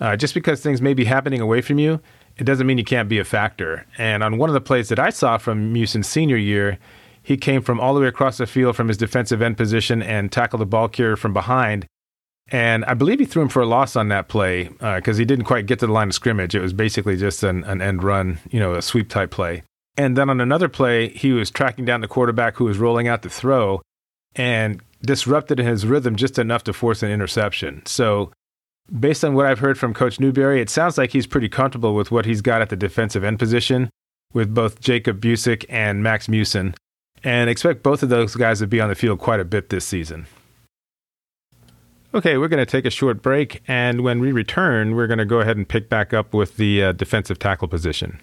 Uh, 0.00 0.16
just 0.16 0.34
because 0.34 0.60
things 0.60 0.82
may 0.82 0.94
be 0.94 1.06
happening 1.06 1.40
away 1.40 1.60
from 1.60 1.78
you, 1.78 2.00
it 2.38 2.44
doesn't 2.44 2.66
mean 2.66 2.78
you 2.78 2.84
can't 2.84 3.08
be 3.08 3.18
a 3.18 3.24
factor. 3.24 3.84
And 3.98 4.22
on 4.22 4.38
one 4.38 4.48
of 4.48 4.54
the 4.54 4.60
plays 4.60 4.88
that 4.88 4.98
I 4.98 5.10
saw 5.10 5.38
from 5.38 5.74
Meeuwsen's 5.74 6.06
senior 6.06 6.36
year, 6.36 6.78
he 7.22 7.36
came 7.36 7.62
from 7.62 7.80
all 7.80 7.94
the 7.94 8.00
way 8.00 8.06
across 8.06 8.38
the 8.38 8.46
field 8.46 8.76
from 8.76 8.88
his 8.88 8.96
defensive 8.96 9.42
end 9.42 9.56
position 9.56 10.02
and 10.02 10.32
tackled 10.32 10.62
the 10.62 10.66
ball 10.66 10.88
carrier 10.88 11.16
from 11.16 11.32
behind. 11.32 11.86
And 12.50 12.84
I 12.86 12.94
believe 12.94 13.18
he 13.18 13.26
threw 13.26 13.42
him 13.42 13.48
for 13.48 13.60
a 13.60 13.66
loss 13.66 13.96
on 13.96 14.08
that 14.08 14.28
play 14.28 14.68
because 14.68 15.16
uh, 15.16 15.18
he 15.18 15.24
didn't 15.24 15.44
quite 15.44 15.66
get 15.66 15.80
to 15.80 15.86
the 15.86 15.92
line 15.92 16.08
of 16.08 16.14
scrimmage. 16.14 16.54
It 16.54 16.60
was 16.60 16.72
basically 16.72 17.16
just 17.16 17.42
an, 17.42 17.64
an 17.64 17.82
end 17.82 18.02
run, 18.02 18.38
you 18.50 18.58
know, 18.58 18.74
a 18.74 18.80
sweep 18.80 19.10
type 19.10 19.30
play. 19.30 19.62
And 19.98 20.16
then 20.16 20.30
on 20.30 20.40
another 20.40 20.68
play, 20.68 21.08
he 21.08 21.32
was 21.32 21.50
tracking 21.50 21.84
down 21.84 22.00
the 22.00 22.08
quarterback 22.08 22.56
who 22.56 22.64
was 22.64 22.78
rolling 22.78 23.08
out 23.08 23.22
the 23.22 23.28
throw 23.28 23.82
and 24.36 24.80
disrupted 25.02 25.58
his 25.58 25.84
rhythm 25.84 26.16
just 26.16 26.38
enough 26.38 26.64
to 26.64 26.72
force 26.72 27.02
an 27.02 27.10
interception. 27.10 27.84
So 27.84 28.32
based 28.96 29.24
on 29.24 29.34
what 29.34 29.46
I've 29.46 29.58
heard 29.58 29.78
from 29.78 29.94
Coach 29.94 30.20
Newberry, 30.20 30.60
it 30.60 30.70
sounds 30.70 30.98
like 30.98 31.12
he's 31.12 31.26
pretty 31.26 31.48
comfortable 31.48 31.94
with 31.94 32.10
what 32.10 32.24
he's 32.24 32.40
got 32.40 32.62
at 32.62 32.68
the 32.68 32.76
defensive 32.76 33.24
end 33.24 33.38
position 33.38 33.90
with 34.32 34.54
both 34.54 34.80
Jacob 34.80 35.20
Busick 35.20 35.64
and 35.68 36.02
Max 36.02 36.26
Meeuwsen, 36.26 36.74
and 37.24 37.48
expect 37.48 37.82
both 37.82 38.02
of 38.02 38.08
those 38.08 38.34
guys 38.34 38.58
to 38.58 38.66
be 38.66 38.80
on 38.80 38.88
the 38.88 38.94
field 38.94 39.18
quite 39.18 39.40
a 39.40 39.44
bit 39.44 39.70
this 39.70 39.84
season. 39.84 40.26
Okay, 42.14 42.38
we're 42.38 42.48
going 42.48 42.64
to 42.64 42.70
take 42.70 42.86
a 42.86 42.90
short 42.90 43.22
break, 43.22 43.62
and 43.68 44.00
when 44.00 44.18
we 44.20 44.32
return, 44.32 44.94
we're 44.94 45.06
going 45.06 45.18
to 45.18 45.26
go 45.26 45.40
ahead 45.40 45.56
and 45.56 45.68
pick 45.68 45.88
back 45.88 46.14
up 46.14 46.32
with 46.32 46.56
the 46.56 46.82
uh, 46.82 46.92
defensive 46.92 47.38
tackle 47.38 47.68
position. 47.68 48.18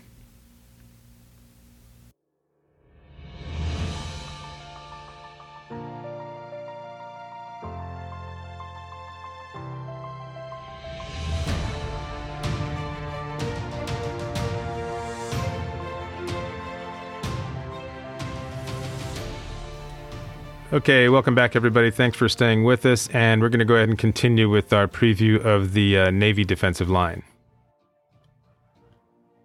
Okay, 20.75 21.07
welcome 21.07 21.35
back, 21.35 21.55
everybody. 21.55 21.89
Thanks 21.89 22.17
for 22.17 22.27
staying 22.27 22.65
with 22.65 22.85
us. 22.85 23.07
And 23.13 23.41
we're 23.41 23.47
going 23.47 23.59
to 23.59 23.65
go 23.65 23.75
ahead 23.75 23.87
and 23.87 23.97
continue 23.97 24.49
with 24.49 24.73
our 24.73 24.89
preview 24.89 25.41
of 25.41 25.71
the 25.71 25.97
uh, 25.97 26.11
Navy 26.11 26.43
defensive 26.43 26.89
line. 26.89 27.23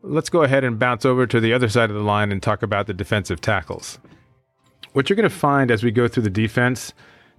Let's 0.02 0.28
go 0.28 0.42
ahead 0.42 0.64
and 0.64 0.76
bounce 0.76 1.04
over 1.04 1.28
to 1.28 1.38
the 1.38 1.52
other 1.52 1.68
side 1.68 1.88
of 1.88 1.94
the 1.94 2.02
line 2.02 2.32
and 2.32 2.42
talk 2.42 2.64
about 2.64 2.88
the 2.88 2.94
defensive 2.94 3.40
tackles. 3.40 4.00
What 4.92 5.08
you're 5.08 5.14
going 5.14 5.30
to 5.30 5.32
find 5.32 5.70
as 5.70 5.84
we 5.84 5.92
go 5.92 6.08
through 6.08 6.24
the 6.24 6.30
defense 6.30 6.94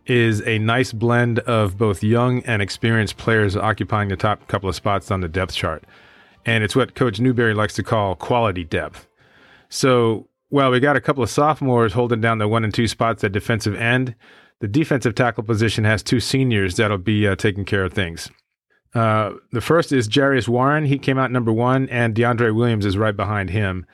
is 0.06 0.42
a 0.48 0.58
nice 0.58 0.94
blend 0.94 1.40
of 1.40 1.78
both 1.78 2.02
young 2.02 2.44
and 2.44 2.62
experienced 2.62 3.18
players 3.18 3.58
occupying 3.58 4.08
the 4.08 4.16
top 4.16 4.48
couple 4.48 4.70
of 4.70 4.76
spots 4.78 5.12
on 5.12 5.20
the 5.20 5.28
depth 5.28 5.54
chart. 5.54 5.84
And 6.46 6.64
it's 6.64 6.78
what 6.78 6.96
Coach 6.96 7.20
Newberry 7.20 7.54
likes 7.54 7.74
to 7.74 7.84
call 7.84 8.16
quality 8.16 8.64
depth. 8.64 9.06
So 9.68 10.30
well, 10.52 10.70
we 10.70 10.80
got 10.80 10.98
a 10.98 11.02
couple 11.02 11.24
of 11.24 11.30
sophomores 11.30 11.94
holding 11.94 12.22
down 12.22 12.38
the 12.38 12.48
one 12.48 12.64
and 12.64 12.74
two 12.74 12.88
spots 12.88 13.24
at 13.24 13.32
defensive 13.32 13.76
end. 13.76 14.16
the 14.60 14.68
defensive 14.68 15.16
tackle 15.16 15.44
position 15.44 15.84
has 15.86 16.04
two 16.04 16.20
seniors 16.20 16.76
that'll 16.76 17.00
be 17.00 17.28
uh, 17.28 17.36
taking 17.36 17.66
care 17.66 17.84
of 17.84 17.94
things. 17.94 18.30
Uh, 18.94 19.32
the 19.52 19.62
first 19.62 19.92
is 19.92 20.08
Jarius 20.08 20.48
Warren. 20.48 20.86
He 20.86 21.00
came 21.00 21.18
out 21.18 21.32
number 21.32 21.52
one, 21.52 21.90
and 21.90 22.14
DeAndre 22.14 22.54
Williams 22.54 22.86
is 22.86 22.98
right 22.98 23.16
behind 23.16 23.50
him. 23.50 23.86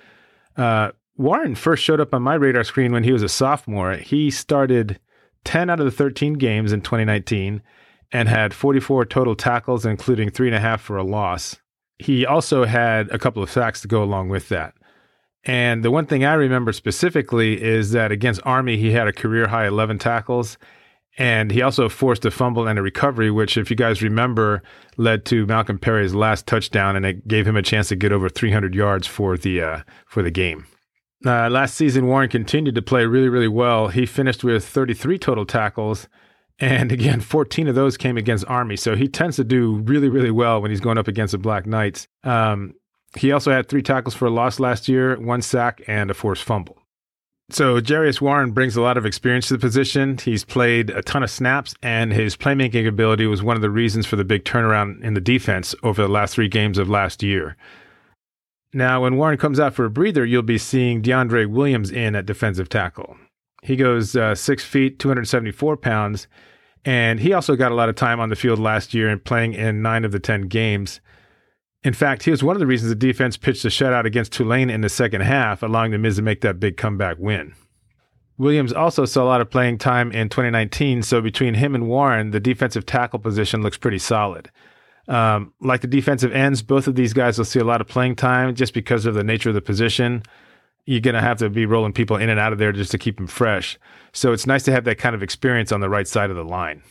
Uh, 0.58 0.92
Warren 1.16 1.56
first 1.56 1.84
showed 1.84 2.02
up 2.02 2.14
on 2.14 2.22
my 2.22 2.36
radar 2.36 2.64
screen 2.64 2.92
when 2.92 3.04
he 3.04 3.14
was 3.14 3.24
a 3.24 3.30
sophomore. 3.30 3.94
He 3.94 4.30
started 4.30 5.00
10 5.46 5.70
out 5.70 5.80
of 5.80 5.86
the 5.86 5.92
13 5.92 6.34
games 6.34 6.74
in 6.74 6.82
2019 6.82 7.62
and 8.12 8.30
had 8.30 8.54
44 8.54 9.06
total 9.06 9.36
tackles, 9.36 9.86
including 9.86 10.30
three 10.30 10.48
and 10.48 10.56
a 10.56 10.60
half 10.60 10.82
for 10.82 10.98
a 10.98 11.04
loss. 11.04 11.58
He 12.00 12.26
also 12.26 12.66
had 12.66 13.10
a 13.10 13.20
couple 13.20 13.42
of 13.42 13.50
sacks 13.52 13.82
to 13.82 13.88
go 13.88 14.04
along 14.04 14.30
with 14.30 14.50
that. 14.50 14.74
And 15.44 15.84
the 15.84 15.92
one 15.92 16.06
thing 16.06 16.26
I 16.26 16.34
remember 16.34 16.74
specifically 16.74 17.62
is 17.62 17.92
that 17.92 18.12
against 18.12 18.42
Army, 18.44 18.78
he 18.78 18.92
had 18.92 19.08
a 19.08 19.14
career 19.14 19.48
high 19.48 19.68
11 19.68 20.00
tackles. 20.00 20.58
And 21.18 21.52
he 21.52 21.64
also 21.64 21.90
forced 21.90 22.26
a 22.26 22.32
fumble 22.32 22.68
and 22.68 22.78
a 22.78 22.82
recovery, 22.82 23.32
which, 23.32 23.58
if 23.58 23.72
you 23.72 23.76
guys 23.76 24.04
remember, 24.04 24.62
led 24.98 25.26
to 25.26 25.48
Malcolm 25.48 25.80
Perry's 25.80 26.14
last 26.14 26.46
touchdown, 26.46 26.96
and 26.96 27.06
it 27.06 27.28
gave 27.28 27.48
him 27.48 27.58
a 27.58 27.64
chance 27.64 27.88
to 27.90 27.96
get 27.96 28.12
over 28.12 28.30
300 28.30 28.76
yards 28.76 29.08
for 29.08 29.36
the 29.36 29.62
uh, 29.62 29.82
for 30.06 30.22
the 30.22 30.30
game. 30.30 30.68
Uh, 31.26 31.50
last 31.50 31.74
season, 31.74 32.06
Warren 32.06 32.30
continued 32.30 32.76
to 32.76 32.84
play 32.84 33.06
really, 33.06 33.30
really 33.30 33.48
well. 33.48 33.88
He 33.88 34.06
finished 34.06 34.44
with 34.44 34.64
33 34.64 35.18
total 35.18 35.46
tackles, 35.46 36.08
and 36.60 36.92
again, 36.92 37.20
14 37.20 37.68
of 37.68 37.74
those 37.74 37.98
came 37.98 38.18
against 38.18 38.46
Army. 38.48 38.76
So 38.76 38.96
he 38.96 39.08
tends 39.08 39.38
to 39.38 39.44
do 39.44 39.78
really, 39.78 40.10
really 40.10 40.32
well 40.32 40.62
when 40.62 40.70
he's 40.70 40.82
going 40.82 41.00
up 41.00 41.08
against 41.08 41.32
the 41.32 41.40
Black 41.40 41.66
Knights. 41.66 42.08
Um, 42.24 42.76
he 43.18 43.32
also 43.32 43.52
had 43.52 43.68
three 43.68 43.82
tackles 43.82 44.16
for 44.16 44.26
a 44.26 44.32
loss 44.32 44.60
last 44.60 44.88
year, 44.88 45.20
one 45.20 45.42
sack, 45.42 45.82
and 45.88 46.10
a 46.10 46.14
forced 46.14 46.44
fumble. 46.44 46.78
So 47.50 47.80
Jarius 47.80 48.20
Warren 48.20 48.52
brings 48.52 48.76
a 48.76 48.82
lot 48.82 48.98
of 48.98 49.06
experience 49.06 49.48
to 49.48 49.54
the 49.54 49.60
position. 49.60 50.18
He's 50.18 50.44
played 50.44 50.90
a 50.90 51.02
ton 51.02 51.24
of 51.24 51.32
snaps, 51.32 51.76
and 51.82 52.12
his 52.12 52.36
playmaking 52.36 52.88
ability 52.88 53.26
was 53.26 53.42
one 53.42 53.56
of 53.56 53.62
the 53.62 53.70
reasons 53.70 54.06
for 54.06 54.18
the 54.18 54.26
big 54.26 54.44
turnaround 54.44 55.02
in 55.02 55.14
the 55.14 55.22
defense 55.22 55.74
over 55.82 56.02
the 56.02 56.10
last 56.10 56.36
three 56.36 56.50
games 56.50 56.78
of 56.78 56.90
last 56.90 57.24
year. 57.24 57.56
Now, 58.74 59.04
when 59.04 59.16
Warren 59.16 59.38
comes 59.38 59.62
out 59.62 59.74
for 59.74 59.86
a 59.86 59.90
breather, 59.90 60.26
you'll 60.26 60.42
be 60.42 60.58
seeing 60.58 61.02
DeAndre 61.02 61.50
Williams 61.50 61.90
in 61.90 62.16
at 62.16 62.26
defensive 62.26 62.68
tackle. 62.68 63.16
He 63.64 63.78
goes 63.78 64.16
uh, 64.16 64.36
six 64.36 64.64
feet, 64.64 65.00
274 65.00 65.78
pounds, 65.78 66.28
and 66.84 67.20
he 67.20 67.32
also 67.32 67.56
got 67.56 67.72
a 67.72 67.76
lot 67.76 67.90
of 67.90 67.96
time 67.96 68.20
on 68.20 68.30
the 68.30 68.36
field 68.36 68.60
last 68.60 68.94
year 68.94 69.08
and 69.08 69.24
playing 69.24 69.54
in 69.54 69.82
nine 69.82 70.04
of 70.04 70.12
the 70.12 70.20
10 70.20 70.44
games. 70.44 71.00
In 71.88 71.94
fact, 71.94 72.24
he 72.24 72.32
was 72.32 72.44
one 72.44 72.54
of 72.54 72.60
the 72.60 72.68
reasons 72.68 72.90
the 72.90 72.96
defense 72.96 73.38
pitched 73.38 73.64
a 73.64 73.70
shutout 73.70 74.04
against 74.04 74.34
Tulane 74.34 74.70
in 74.70 74.82
the 74.82 74.90
second 74.90 75.22
half, 75.22 75.64
allowing 75.64 75.92
the 75.92 75.98
Mids 75.98 76.18
to 76.18 76.22
make 76.22 76.42
that 76.42 76.60
big 76.60 76.76
comeback 76.76 77.16
win. 77.18 77.54
Williams 78.38 78.74
also 78.74 79.06
saw 79.06 79.24
a 79.24 79.32
lot 79.32 79.40
of 79.40 79.50
playing 79.50 79.78
time 79.78 80.12
in 80.12 80.28
2019, 80.28 81.02
so 81.02 81.22
between 81.22 81.54
him 81.54 81.74
and 81.74 81.88
Warren, 81.88 82.32
the 82.32 82.42
defensive 82.42 82.86
tackle 82.86 83.20
position 83.20 83.62
looks 83.62 83.78
pretty 83.78 84.00
solid. 84.00 84.52
Um, 85.08 85.54
like 85.62 85.80
the 85.80 85.88
defensive 85.88 86.34
ends, 86.34 86.62
both 86.62 86.88
of 86.88 86.96
these 86.96 87.14
guys 87.14 87.38
will 87.38 87.46
see 87.46 87.60
a 87.60 87.64
lot 87.64 87.80
of 87.80 87.88
playing 87.88 88.18
time 88.18 88.54
just 88.54 88.74
because 88.74 89.06
of 89.06 89.14
the 89.14 89.24
nature 89.24 89.48
of 89.48 89.56
the 89.56 89.62
position. 89.62 90.24
You're 90.86 91.00
going 91.00 91.16
to 91.16 91.22
have 91.22 91.38
to 91.38 91.50
be 91.50 91.66
rolling 91.66 91.94
people 91.94 92.18
in 92.18 92.28
and 92.28 92.38
out 92.38 92.52
of 92.52 92.60
there 92.60 92.74
just 92.74 92.92
to 92.92 92.98
keep 92.98 93.16
them 93.16 93.28
fresh. 93.28 93.80
So 94.12 94.34
it's 94.34 94.46
nice 94.46 94.64
to 94.64 94.74
have 94.74 94.84
that 94.84 94.98
kind 94.98 95.16
of 95.16 95.24
experience 95.24 95.72
on 95.72 95.80
the 95.80 95.90
right 95.90 96.06
side 96.06 96.32
of 96.32 96.36
the 96.36 96.44
line. 96.44 96.84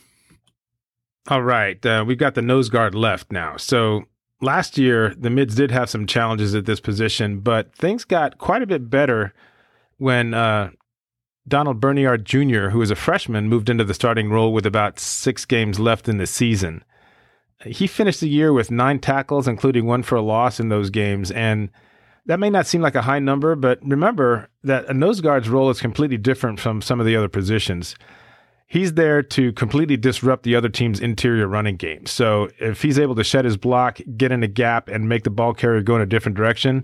All 1.27 1.43
right, 1.43 1.85
uh, 1.85 2.03
we've 2.07 2.17
got 2.17 2.33
the 2.33 2.41
nose 2.41 2.69
guard 2.69 2.95
left 2.95 3.31
now. 3.31 3.57
So 3.57 4.05
last 4.41 4.77
year, 4.77 5.13
the 5.17 5.29
mids 5.29 5.55
did 5.55 5.71
have 5.71 5.89
some 5.89 6.05
challenges 6.05 6.55
at 6.55 6.65
this 6.65 6.79
position, 6.79 7.39
but 7.39 7.73
things 7.75 8.03
got 8.03 8.37
quite 8.37 8.61
a 8.61 8.67
bit 8.67 8.89
better 8.89 9.33
when 9.97 10.33
uh, 10.33 10.69
Donald 11.47 11.79
Berniard 11.79 12.25
Jr., 12.25 12.69
who 12.69 12.79
was 12.79 12.91
a 12.91 12.95
freshman, 12.95 13.49
moved 13.49 13.69
into 13.69 13.83
the 13.83 13.93
starting 13.93 14.29
role 14.29 14.53
with 14.53 14.65
about 14.65 14.99
six 14.99 15.45
games 15.45 15.79
left 15.79 16.07
in 16.07 16.17
the 16.17 16.27
season. 16.27 16.83
He 17.65 17.87
finished 17.87 18.19
the 18.19 18.29
year 18.29 18.53
with 18.53 18.69
nine 18.69 18.99
tackles, 18.99 19.47
including 19.47 19.85
one 19.85 20.03
for 20.03 20.15
a 20.15 20.21
loss 20.21 20.59
in 20.59 20.69
those 20.69 20.89
games. 20.89 21.31
And 21.31 21.69
that 22.27 22.39
may 22.39 22.49
not 22.49 22.67
seem 22.67 22.81
like 22.81 22.95
a 22.95 23.01
high 23.01 23.19
number, 23.19 23.55
but 23.55 23.79
remember 23.81 24.49
that 24.63 24.85
a 24.87 24.93
nose 24.93 25.21
guard's 25.21 25.49
role 25.49 25.69
is 25.69 25.81
completely 25.81 26.17
different 26.17 26.59
from 26.59 26.81
some 26.81 26.99
of 26.99 27.05
the 27.05 27.15
other 27.15 27.29
positions. 27.29 27.95
He's 28.69 28.93
there 28.93 29.23
to 29.23 29.53
completely 29.53 29.95
disrupt 29.95 30.43
the 30.43 30.55
other 30.55 30.67
team's 30.67 30.99
interior 30.99 31.47
running 31.47 31.77
game. 31.77 32.05
So 32.05 32.49
if 32.59 32.81
he's 32.81 32.99
able 32.99 33.15
to 33.15 33.23
shed 33.23 33.45
his 33.45 33.55
block, 33.55 33.99
get 34.17 34.33
in 34.33 34.43
a 34.43 34.47
gap, 34.47 34.89
and 34.89 35.07
make 35.07 35.23
the 35.23 35.29
ball 35.29 35.53
carrier 35.53 35.81
go 35.81 35.95
in 35.95 36.01
a 36.01 36.05
different 36.05 36.35
direction, 36.35 36.83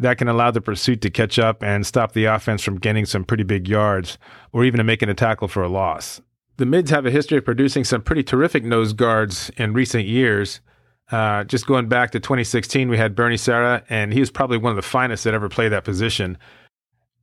that 0.00 0.18
can 0.18 0.26
allow 0.26 0.50
the 0.50 0.60
pursuit 0.60 1.00
to 1.02 1.10
catch 1.10 1.38
up 1.38 1.62
and 1.62 1.86
stop 1.86 2.12
the 2.12 2.24
offense 2.24 2.64
from 2.64 2.78
gaining 2.78 3.06
some 3.06 3.22
pretty 3.22 3.44
big 3.44 3.68
yards 3.68 4.18
or 4.52 4.64
even 4.64 4.78
to 4.78 4.84
making 4.84 5.08
a 5.08 5.14
tackle 5.14 5.46
for 5.46 5.62
a 5.62 5.68
loss. 5.68 6.20
The 6.56 6.66
mids 6.66 6.90
have 6.90 7.06
a 7.06 7.10
history 7.10 7.38
of 7.38 7.44
producing 7.44 7.84
some 7.84 8.02
pretty 8.02 8.24
terrific 8.24 8.64
nose 8.64 8.92
guards 8.92 9.50
in 9.56 9.72
recent 9.72 10.06
years. 10.06 10.60
Uh, 11.12 11.44
just 11.44 11.66
going 11.66 11.88
back 11.88 12.10
to 12.10 12.20
2016, 12.20 12.88
we 12.88 12.96
had 12.96 13.14
Bernie 13.14 13.36
Sarra, 13.36 13.84
and 13.88 14.12
he 14.12 14.20
was 14.20 14.30
probably 14.30 14.58
one 14.58 14.70
of 14.70 14.76
the 14.76 14.82
finest 14.82 15.24
that 15.24 15.34
ever 15.34 15.48
played 15.48 15.70
that 15.70 15.84
position. 15.84 16.38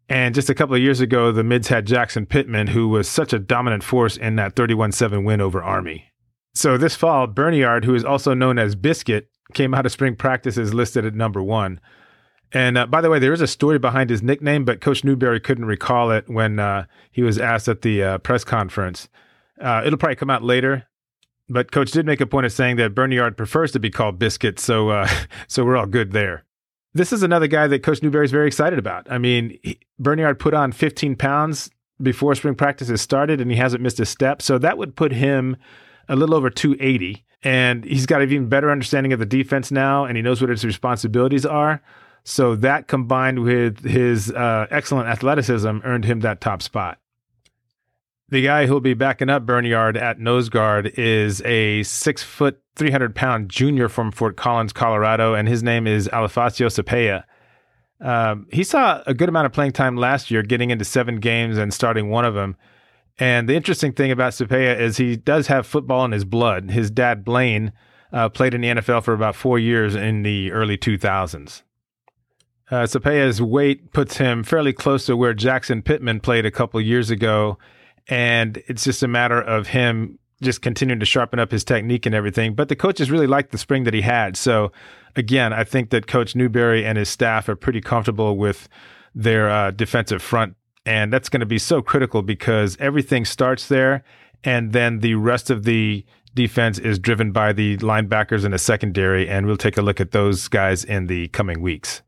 And 0.10 0.34
just 0.34 0.50
a 0.50 0.56
couple 0.56 0.76
of 0.76 0.82
years 0.82 1.02
ago, 1.02 1.32
the 1.32 1.44
mids 1.44 1.68
had 1.68 1.86
Jackson 1.86 2.26
Pittman, 2.26 2.68
who 2.68 2.88
was 2.88 3.10
such 3.10 3.34
a 3.34 3.40
dominant 3.40 3.84
force 3.84 4.16
in 4.16 4.36
that 4.38 4.56
31 4.56 4.94
7 4.94 5.24
win 5.24 5.42
over 5.42 5.62
Army. 5.62 6.12
So 6.54 6.78
this 6.78 6.96
fall, 6.96 7.28
Berniard, 7.28 7.86
who 7.86 7.94
is 7.94 8.06
also 8.06 8.34
known 8.34 8.58
as 8.58 8.76
Biscuit, 8.76 9.30
came 9.54 9.74
out 9.74 9.86
of 9.86 9.92
spring 9.92 10.16
practices 10.16 10.74
listed 10.74 11.06
at 11.06 11.14
number 11.14 11.44
one. 11.44 11.80
And 12.52 12.78
uh, 12.78 12.86
by 12.86 13.02
the 13.02 13.10
way, 13.10 13.20
there 13.20 13.34
is 13.34 13.42
a 13.42 13.48
story 13.48 13.78
behind 13.78 14.10
his 14.10 14.24
nickname, 14.24 14.64
but 14.64 14.82
Coach 14.82 15.04
Newberry 15.04 15.40
couldn't 15.40 15.66
recall 15.66 16.12
it 16.12 16.30
when 16.30 16.60
uh, 16.60 16.86
he 17.12 17.22
was 17.22 17.38
asked 17.38 17.68
at 17.68 17.82
the 17.82 18.02
uh, 18.02 18.18
press 18.20 18.44
conference. 18.44 19.10
Uh, 19.62 19.84
it'll 19.86 20.00
probably 20.00 20.16
come 20.16 20.30
out 20.30 20.44
later, 20.44 20.88
but 21.50 21.72
Coach 21.72 21.92
did 21.92 22.06
make 22.06 22.22
a 22.22 22.26
point 22.26 22.46
of 22.46 22.54
saying 22.54 22.78
that 22.78 22.96
Berniard 22.96 23.36
prefers 23.36 23.72
to 23.74 23.80
be 23.80 23.90
called 23.90 24.18
Biscuit, 24.18 24.60
so 24.60 24.90
uh, 24.90 25.10
so 25.48 25.66
we're 25.66 25.78
all 25.78 25.86
good 25.86 26.12
there. 26.12 26.46
This 26.98 27.14
is 27.14 27.22
another 27.22 27.46
guy 27.46 27.68
that 27.68 27.84
Coach 27.84 28.02
Newberry 28.02 28.26
is 28.26 28.32
very 28.32 28.48
excited 28.48 28.80
about. 28.80 29.06
I 29.10 29.20
mean, 29.20 29.60
he, 29.62 29.80
Berniard 30.00 30.40
put 30.40 30.56
on 30.56 30.72
15 30.72 31.16
pounds 31.16 31.70
before 32.02 32.34
spring 32.34 32.56
practices 32.56 33.02
started, 33.02 33.40
and 33.40 33.52
he 33.52 33.58
hasn't 33.58 33.84
missed 33.84 34.00
a 34.00 34.06
step. 34.06 34.42
So 34.42 34.58
that 34.58 34.80
would 34.80 34.96
put 34.96 35.12
him 35.12 35.58
a 36.10 36.16
little 36.16 36.34
over 36.34 36.50
280. 36.50 37.24
And 37.44 37.86
he's 37.86 38.08
got 38.08 38.24
an 38.24 38.32
even 38.32 38.50
better 38.50 38.72
understanding 38.72 39.14
of 39.14 39.20
the 39.20 39.28
defense 39.28 39.70
now, 39.70 40.06
and 40.06 40.18
he 40.18 40.24
knows 40.24 40.42
what 40.42 40.50
his 40.50 40.66
responsibilities 40.66 41.46
are. 41.46 41.84
So 42.24 42.56
that 42.56 42.88
combined 42.88 43.44
with 43.44 43.86
his 43.86 44.32
uh, 44.32 44.66
excellent 44.72 45.08
athleticism 45.08 45.80
earned 45.84 46.06
him 46.06 46.22
that 46.22 46.42
top 46.42 46.64
spot. 46.64 46.98
The 48.30 48.44
guy 48.44 48.66
who'll 48.66 48.82
be 48.82 48.94
backing 48.94 49.30
up 49.30 49.46
Berniard 49.46 49.96
at 49.96 50.20
nose 50.20 50.50
guard 50.50 50.88
is 50.98 51.42
a 51.44 51.84
six 51.84 52.22
foot, 52.22 52.62
300 52.76 53.16
pound 53.16 53.50
junior 53.50 53.88
from 53.88 54.12
Fort 54.12 54.36
Collins, 54.36 54.74
Colorado, 54.74 55.34
and 55.34 55.48
his 55.48 55.64
name 55.64 55.88
is 55.88 56.10
Alifacio 56.10 56.68
Cepeda. 56.68 57.24
Um, 58.06 58.48
he 58.52 58.66
saw 58.66 59.02
a 59.08 59.14
good 59.14 59.30
amount 59.30 59.46
of 59.46 59.54
playing 59.54 59.72
time 59.72 59.96
last 59.96 60.30
year, 60.30 60.44
getting 60.44 60.72
into 60.72 60.84
seven 60.84 61.22
games 61.22 61.58
and 61.58 61.74
starting 61.74 62.10
one 62.10 62.26
of 62.26 62.34
them. 62.34 62.58
And 63.18 63.48
the 63.48 63.56
interesting 63.56 63.94
thing 63.94 64.12
about 64.12 64.34
Cepeda 64.34 64.78
is 64.78 64.98
he 64.98 65.16
does 65.16 65.48
have 65.48 65.66
football 65.66 66.04
in 66.04 66.12
his 66.12 66.26
blood. 66.26 66.70
His 66.70 66.92
dad, 66.92 67.24
Blaine, 67.24 67.72
uh, 68.12 68.28
played 68.28 68.54
in 68.54 68.60
the 68.60 68.68
NFL 68.68 69.04
for 69.04 69.14
about 69.14 69.38
four 69.38 69.58
years 69.58 69.96
in 69.96 70.24
the 70.24 70.52
early 70.52 70.78
2000s. 70.78 71.64
Uh, 72.70 72.84
Cepeda's 72.86 73.42
weight 73.42 73.94
puts 73.94 74.18
him 74.18 74.44
fairly 74.44 74.74
close 74.74 75.06
to 75.06 75.16
where 75.16 75.34
Jackson 75.34 75.82
Pittman 75.82 76.20
played 76.20 76.46
a 76.46 76.52
couple 76.52 76.82
years 76.82 77.10
ago 77.10 77.58
and 78.10 78.62
it's 78.68 78.84
just 78.84 79.04
a 79.04 79.08
matter 79.08 79.42
of 79.42 79.68
him 79.68 80.20
just 80.42 80.62
continuing 80.62 81.00
to 81.00 81.06
sharpen 81.06 81.40
up 81.40 81.52
his 81.52 81.64
technique 81.64 82.06
and 82.06 82.14
everything. 82.14 82.54
But 82.54 82.70
the 82.70 82.76
coaches 82.76 83.10
really 83.10 83.28
liked 83.28 83.52
the 83.52 83.58
spring 83.58 83.86
that 83.86 83.94
he 83.94 84.02
had. 84.02 84.38
So 84.38 84.72
again, 85.16 85.52
I 85.52 85.64
think 85.64 85.90
that 85.90 86.08
Coach 86.08 86.36
Newberry 86.36 86.86
and 86.86 86.98
his 86.98 87.10
staff 87.10 87.50
are 87.50 87.56
pretty 87.56 87.82
comfortable 87.82 88.38
with 88.38 88.70
their 89.16 89.50
uh, 89.50 89.72
defensive 89.72 90.22
front, 90.22 90.56
and 90.86 91.12
that's 91.12 91.30
going 91.30 91.40
to 91.40 91.46
be 91.48 91.58
so 91.58 91.82
critical 91.82 92.22
because 92.22 92.78
everything 92.80 93.26
starts 93.26 93.68
there, 93.68 94.04
and 94.44 94.74
then 94.74 95.00
the 95.00 95.16
rest 95.16 95.50
of 95.50 95.64
the 95.64 96.06
defense 96.36 96.78
is 96.78 97.00
driven 97.00 97.32
by 97.32 97.52
the 97.52 97.78
linebackers 97.78 98.46
in 98.46 98.52
the 98.52 98.60
secondary, 98.60 99.28
and 99.28 99.48
we'll 99.48 99.58
take 99.58 99.76
a 99.76 99.82
look 99.82 100.00
at 100.00 100.12
those 100.12 100.48
guys 100.48 100.84
in 100.84 101.08
the 101.08 101.30
coming 101.30 101.62
weeks. 101.62 102.04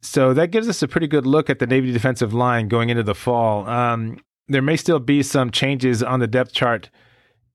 So 0.00 0.34
that 0.34 0.50
gives 0.50 0.68
us 0.68 0.82
a 0.82 0.88
pretty 0.88 1.06
good 1.06 1.24
look 1.24 1.48
at 1.48 1.60
the 1.60 1.66
Navy 1.66 1.92
defensive 1.92 2.34
line 2.34 2.68
going 2.68 2.90
into 2.90 3.04
the 3.04 3.14
fall. 3.14 3.66
Um, 3.68 4.18
there 4.48 4.62
may 4.62 4.76
still 4.76 4.98
be 4.98 5.22
some 5.22 5.50
changes 5.50 6.02
on 6.02 6.20
the 6.20 6.26
depth 6.26 6.52
chart 6.52 6.90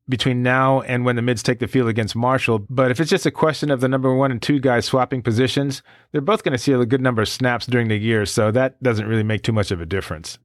between 0.07 0.41
now 0.41 0.81
and 0.81 1.05
when 1.05 1.15
the 1.15 1.21
mids 1.21 1.43
take 1.43 1.59
the 1.59 1.67
field 1.67 1.87
against 1.87 2.15
Marshall. 2.15 2.65
But 2.69 2.89
if 2.89 2.99
it's 2.99 3.11
just 3.11 3.27
a 3.27 3.31
question 3.31 3.69
of 3.69 3.79
the 3.79 3.87
number 3.87 4.13
one 4.13 4.31
and 4.31 4.41
two 4.41 4.59
guys 4.59 4.85
swapping 4.85 5.21
positions, 5.21 5.83
they're 6.11 6.19
both 6.19 6.43
going 6.43 6.53
to 6.53 6.57
see 6.57 6.71
a 6.73 6.85
good 6.85 7.01
number 7.01 7.21
of 7.21 7.29
snaps 7.29 7.67
during 7.67 7.89
the 7.89 7.95
year. 7.95 8.25
So 8.25 8.51
that 8.51 8.81
doesn't 8.81 9.05
really 9.05 9.23
make 9.23 9.43
too 9.43 9.51
much 9.51 9.69
of 9.69 9.79
a 9.79 9.85
difference. 9.85 10.39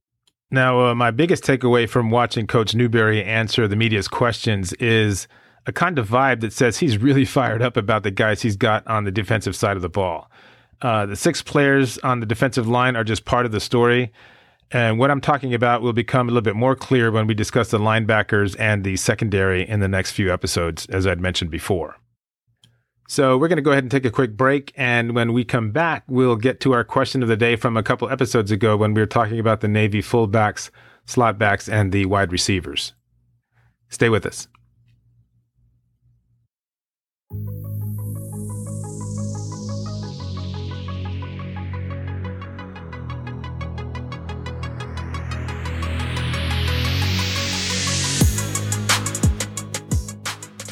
Now, 0.51 0.87
uh, 0.87 0.95
my 0.95 1.09
biggest 1.09 1.43
takeaway 1.43 1.89
from 1.89 2.11
watching 2.11 2.45
Coach 2.45 2.75
Newberry 2.75 3.23
answer 3.23 3.67
the 3.67 3.75
media's 3.75 4.07
questions 4.07 4.73
is 4.73 5.27
a 5.65 5.73
kind 5.73 5.97
of 5.97 6.07
vibe 6.07 6.41
that 6.41 6.53
says 6.53 6.77
he's 6.77 6.99
really 6.99 7.25
fired 7.37 7.63
up 7.63 7.75
about 7.75 8.03
the 8.03 8.11
guys 8.11 8.43
he's 8.43 8.55
got 8.55 8.85
on 8.85 9.03
the 9.03 9.11
defensive 9.11 9.55
side 9.55 9.75
of 9.75 9.81
the 9.81 9.89
ball. 9.89 10.29
Uh, 10.81 11.07
the 11.07 11.15
six 11.15 11.41
players 11.41 11.97
on 11.99 12.19
the 12.19 12.25
defensive 12.27 12.67
line 12.67 12.95
are 12.95 13.03
just 13.03 13.25
part 13.25 13.45
of 13.47 13.51
the 13.51 13.59
story. 13.59 14.11
And 14.71 14.97
what 14.99 15.11
I'm 15.11 15.21
talking 15.21 15.53
about 15.53 15.81
will 15.81 15.93
become 15.93 16.27
a 16.27 16.31
little 16.31 16.41
bit 16.41 16.55
more 16.55 16.75
clear 16.75 17.11
when 17.11 17.27
we 17.27 17.33
discuss 17.33 17.69
the 17.69 17.77
linebackers 17.77 18.55
and 18.59 18.83
the 18.83 18.97
secondary 18.97 19.67
in 19.67 19.79
the 19.79 19.87
next 19.87 20.11
few 20.11 20.33
episodes, 20.33 20.85
as 20.87 21.05
I'd 21.05 21.21
mentioned 21.21 21.51
before. 21.51 21.97
So 23.07 23.37
we're 23.37 23.47
going 23.47 23.57
to 23.57 23.61
go 23.61 23.71
ahead 23.71 23.83
and 23.83 23.91
take 23.91 24.05
a 24.05 24.11
quick 24.11 24.35
break. 24.35 24.73
And 24.75 25.13
when 25.13 25.33
we 25.33 25.43
come 25.43 25.71
back, 25.71 26.03
we'll 26.07 26.35
get 26.35 26.59
to 26.61 26.73
our 26.73 26.83
question 26.83 27.21
of 27.21 27.29
the 27.29 27.37
day 27.37 27.55
from 27.55 27.77
a 27.77 27.83
couple 27.83 28.09
episodes 28.09 28.51
ago 28.51 28.75
when 28.75 28.93
we 28.93 29.01
were 29.01 29.05
talking 29.05 29.39
about 29.39 29.61
the 29.61 29.67
Navy 29.67 30.01
fullbacks, 30.01 30.71
slot 31.05 31.37
backs, 31.37 31.69
and 31.69 31.91
the 31.91 32.07
wide 32.07 32.31
receivers. 32.31 32.93
Stay 33.89 34.09
with 34.09 34.25
us. 34.25 34.47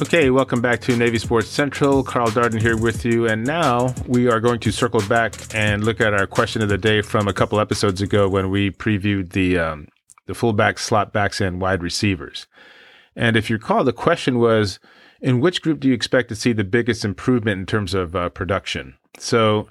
Okay, 0.03 0.29
welcome 0.29 0.59
back 0.59 0.81
to 0.81 0.97
Navy 0.97 1.17
Sports 1.17 1.47
Central. 1.47 2.03
Carl 2.03 2.27
Darden 2.27 2.59
here 2.59 2.75
with 2.75 3.05
you. 3.05 3.25
And 3.25 3.45
now 3.45 3.95
we 4.05 4.27
are 4.27 4.41
going 4.41 4.59
to 4.59 4.69
circle 4.69 4.99
back 5.07 5.33
and 5.55 5.85
look 5.85 6.01
at 6.01 6.13
our 6.13 6.27
question 6.27 6.61
of 6.61 6.67
the 6.67 6.77
day 6.77 7.01
from 7.01 7.29
a 7.29 7.33
couple 7.33 7.57
episodes 7.57 8.01
ago 8.01 8.27
when 8.27 8.49
we 8.49 8.69
previewed 8.69 9.31
the, 9.31 9.57
um, 9.57 9.87
the 10.25 10.33
fullbacks, 10.33 10.79
slot 10.79 11.13
backs, 11.13 11.39
and 11.39 11.61
wide 11.61 11.81
receivers. 11.81 12.47
And 13.15 13.37
if 13.37 13.49
you 13.49 13.55
recall, 13.55 13.85
the 13.85 13.93
question 13.93 14.39
was 14.39 14.77
in 15.21 15.39
which 15.39 15.61
group 15.61 15.79
do 15.79 15.87
you 15.87 15.93
expect 15.93 16.27
to 16.29 16.35
see 16.35 16.51
the 16.51 16.65
biggest 16.65 17.05
improvement 17.05 17.61
in 17.61 17.65
terms 17.65 17.93
of 17.93 18.13
uh, 18.13 18.27
production? 18.27 18.95
So 19.19 19.69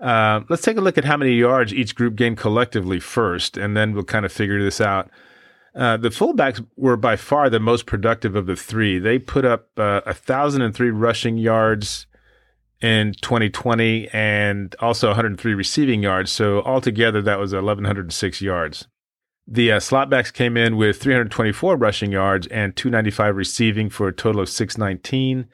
uh, 0.00 0.40
let's 0.48 0.62
take 0.62 0.78
a 0.78 0.80
look 0.80 0.96
at 0.96 1.04
how 1.04 1.18
many 1.18 1.32
yards 1.32 1.74
each 1.74 1.94
group 1.94 2.16
gained 2.16 2.38
collectively 2.38 3.00
first, 3.00 3.58
and 3.58 3.76
then 3.76 3.92
we'll 3.92 4.04
kind 4.04 4.24
of 4.24 4.32
figure 4.32 4.62
this 4.62 4.80
out. 4.80 5.10
Uh, 5.74 5.96
the 5.96 6.08
fullbacks 6.08 6.64
were 6.76 6.96
by 6.96 7.16
far 7.16 7.50
the 7.50 7.60
most 7.60 7.86
productive 7.86 8.34
of 8.34 8.46
the 8.46 8.56
three. 8.56 8.98
They 8.98 9.18
put 9.18 9.44
up 9.44 9.68
uh, 9.76 10.00
1,003 10.04 10.90
rushing 10.90 11.36
yards 11.36 12.06
in 12.80 13.12
2020 13.20 14.08
and 14.12 14.74
also 14.80 15.08
103 15.08 15.54
receiving 15.54 16.02
yards. 16.02 16.30
So 16.30 16.62
altogether, 16.62 17.20
that 17.22 17.38
was 17.38 17.52
1,106 17.52 18.40
yards. 18.40 18.86
The 19.46 19.72
uh, 19.72 19.78
slotbacks 19.78 20.32
came 20.32 20.56
in 20.56 20.76
with 20.76 21.00
324 21.00 21.76
rushing 21.76 22.12
yards 22.12 22.46
and 22.48 22.76
295 22.76 23.34
receiving 23.34 23.88
for 23.90 24.08
a 24.08 24.12
total 24.12 24.42
of 24.42 24.48
619. 24.48 25.48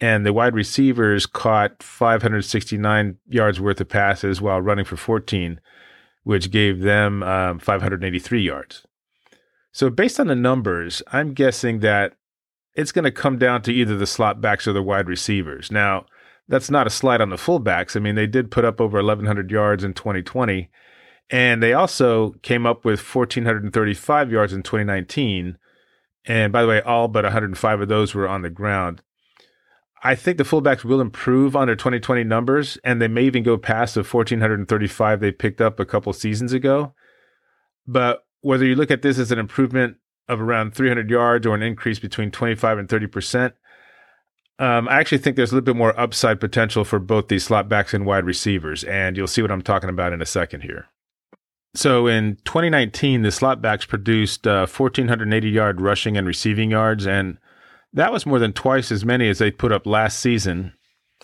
And 0.00 0.26
the 0.26 0.32
wide 0.32 0.54
receivers 0.54 1.26
caught 1.26 1.82
569 1.82 3.16
yards 3.28 3.60
worth 3.60 3.80
of 3.80 3.88
passes 3.88 4.40
while 4.40 4.60
running 4.60 4.84
for 4.84 4.96
14, 4.96 5.60
which 6.22 6.50
gave 6.50 6.80
them 6.80 7.22
um, 7.22 7.58
583 7.58 8.42
yards. 8.42 8.86
So 9.78 9.90
based 9.90 10.18
on 10.18 10.26
the 10.26 10.34
numbers, 10.34 11.04
I'm 11.12 11.34
guessing 11.34 11.78
that 11.80 12.14
it's 12.74 12.90
going 12.90 13.04
to 13.04 13.12
come 13.12 13.38
down 13.38 13.62
to 13.62 13.72
either 13.72 13.96
the 13.96 14.08
slot 14.08 14.40
backs 14.40 14.66
or 14.66 14.72
the 14.72 14.82
wide 14.82 15.08
receivers. 15.08 15.70
Now, 15.70 16.06
that's 16.48 16.68
not 16.68 16.88
a 16.88 16.90
slide 16.90 17.20
on 17.20 17.30
the 17.30 17.36
fullbacks. 17.36 17.94
I 17.94 18.00
mean, 18.00 18.16
they 18.16 18.26
did 18.26 18.50
put 18.50 18.64
up 18.64 18.80
over 18.80 18.98
1,100 18.98 19.52
yards 19.52 19.84
in 19.84 19.94
2020, 19.94 20.68
and 21.30 21.62
they 21.62 21.74
also 21.74 22.30
came 22.42 22.66
up 22.66 22.84
with 22.84 22.98
1,435 22.98 24.32
yards 24.32 24.52
in 24.52 24.64
2019. 24.64 25.56
And 26.26 26.52
by 26.52 26.62
the 26.62 26.68
way, 26.68 26.82
all 26.82 27.06
but 27.06 27.22
105 27.22 27.80
of 27.80 27.88
those 27.88 28.16
were 28.16 28.26
on 28.26 28.42
the 28.42 28.50
ground. 28.50 29.00
I 30.02 30.16
think 30.16 30.38
the 30.38 30.42
fullbacks 30.42 30.82
will 30.82 31.00
improve 31.00 31.54
on 31.54 31.68
their 31.68 31.76
2020 31.76 32.24
numbers, 32.24 32.78
and 32.82 33.00
they 33.00 33.06
may 33.06 33.22
even 33.22 33.44
go 33.44 33.56
past 33.56 33.94
the 33.94 34.02
1,435 34.02 35.20
they 35.20 35.30
picked 35.30 35.60
up 35.60 35.78
a 35.78 35.86
couple 35.86 36.12
seasons 36.12 36.52
ago. 36.52 36.94
But 37.86 38.24
whether 38.40 38.64
you 38.64 38.74
look 38.74 38.90
at 38.90 39.02
this 39.02 39.18
as 39.18 39.32
an 39.32 39.38
improvement 39.38 39.96
of 40.28 40.40
around 40.40 40.74
300 40.74 41.10
yards 41.10 41.46
or 41.46 41.54
an 41.54 41.62
increase 41.62 41.98
between 41.98 42.30
25 42.30 42.78
and 42.78 42.88
30 42.88 43.06
percent, 43.06 43.54
um, 44.58 44.88
I 44.88 44.98
actually 44.98 45.18
think 45.18 45.36
there's 45.36 45.52
a 45.52 45.54
little 45.54 45.64
bit 45.64 45.76
more 45.76 45.98
upside 45.98 46.40
potential 46.40 46.84
for 46.84 46.98
both 46.98 47.28
these 47.28 47.44
slot 47.44 47.68
backs 47.68 47.94
and 47.94 48.04
wide 48.04 48.24
receivers, 48.24 48.82
and 48.84 49.16
you'll 49.16 49.28
see 49.28 49.42
what 49.42 49.52
I'm 49.52 49.62
talking 49.62 49.88
about 49.88 50.12
in 50.12 50.20
a 50.20 50.26
second 50.26 50.62
here. 50.62 50.86
So 51.74 52.06
in 52.08 52.36
2019, 52.44 53.22
the 53.22 53.30
slot 53.30 53.62
backs 53.62 53.84
produced 53.84 54.46
uh, 54.46 54.66
1,480 54.66 55.48
yard 55.48 55.80
rushing 55.80 56.16
and 56.16 56.26
receiving 56.26 56.72
yards, 56.72 57.06
and 57.06 57.38
that 57.92 58.12
was 58.12 58.26
more 58.26 58.40
than 58.40 58.52
twice 58.52 58.90
as 58.90 59.04
many 59.04 59.28
as 59.28 59.38
they 59.38 59.50
put 59.50 59.72
up 59.72 59.86
last 59.86 60.18
season. 60.18 60.72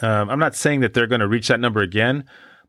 Um, 0.01 0.31
I'm 0.31 0.39
not 0.39 0.55
saying 0.55 0.81
that 0.81 0.95
they're 0.95 1.07
going 1.09 1.21
to 1.21 1.29
reach 1.29 1.49
that 1.49 1.61
number 1.61 1.81
again, 1.81 2.25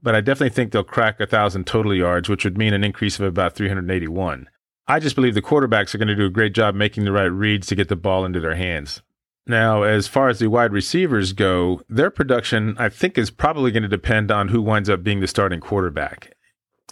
but 0.06 0.14
I 0.14 0.22
definitely 0.22 0.54
think 0.54 0.72
they'll 0.72 0.84
crack 0.84 1.18
1,000 1.20 1.66
total 1.66 1.92
yards, 1.92 2.30
which 2.30 2.44
would 2.44 2.60
mean 2.60 2.76
an 2.76 2.84
increase 2.84 3.20
of 3.20 3.26
about 3.26 3.56
381. 3.56 4.48
I 4.88 5.00
just 5.00 5.16
believe 5.16 5.34
the 5.34 5.42
quarterbacks 5.42 5.96
are 5.96 5.98
going 5.98 6.10
to 6.10 6.16
do 6.16 6.28
a 6.28 6.30
great 6.30 6.54
job 6.54 6.76
making 6.76 7.06
the 7.06 7.12
right 7.12 7.24
reads 7.26 7.66
to 7.68 7.76
get 7.76 7.88
the 7.88 7.96
ball 7.96 8.24
into 8.24 8.40
their 8.40 8.54
hands. 8.54 9.02
Now, 9.48 9.82
as 9.82 10.08
far 10.08 10.30
as 10.30 10.38
the 10.38 10.48
wide 10.48 10.72
receivers 10.72 11.34
go, 11.34 11.82
their 11.90 12.12
production, 12.12 12.76
I 12.78 12.88
think, 12.90 13.18
is 13.18 13.32
probably 13.32 13.72
going 13.72 13.82
to 13.82 13.90
depend 13.90 14.32
on 14.32 14.50
who 14.50 14.62
winds 14.62 14.92
up 14.92 15.02
being 15.02 15.22
the 15.22 15.28
starting 15.28 15.60
quarterback. 15.60 16.36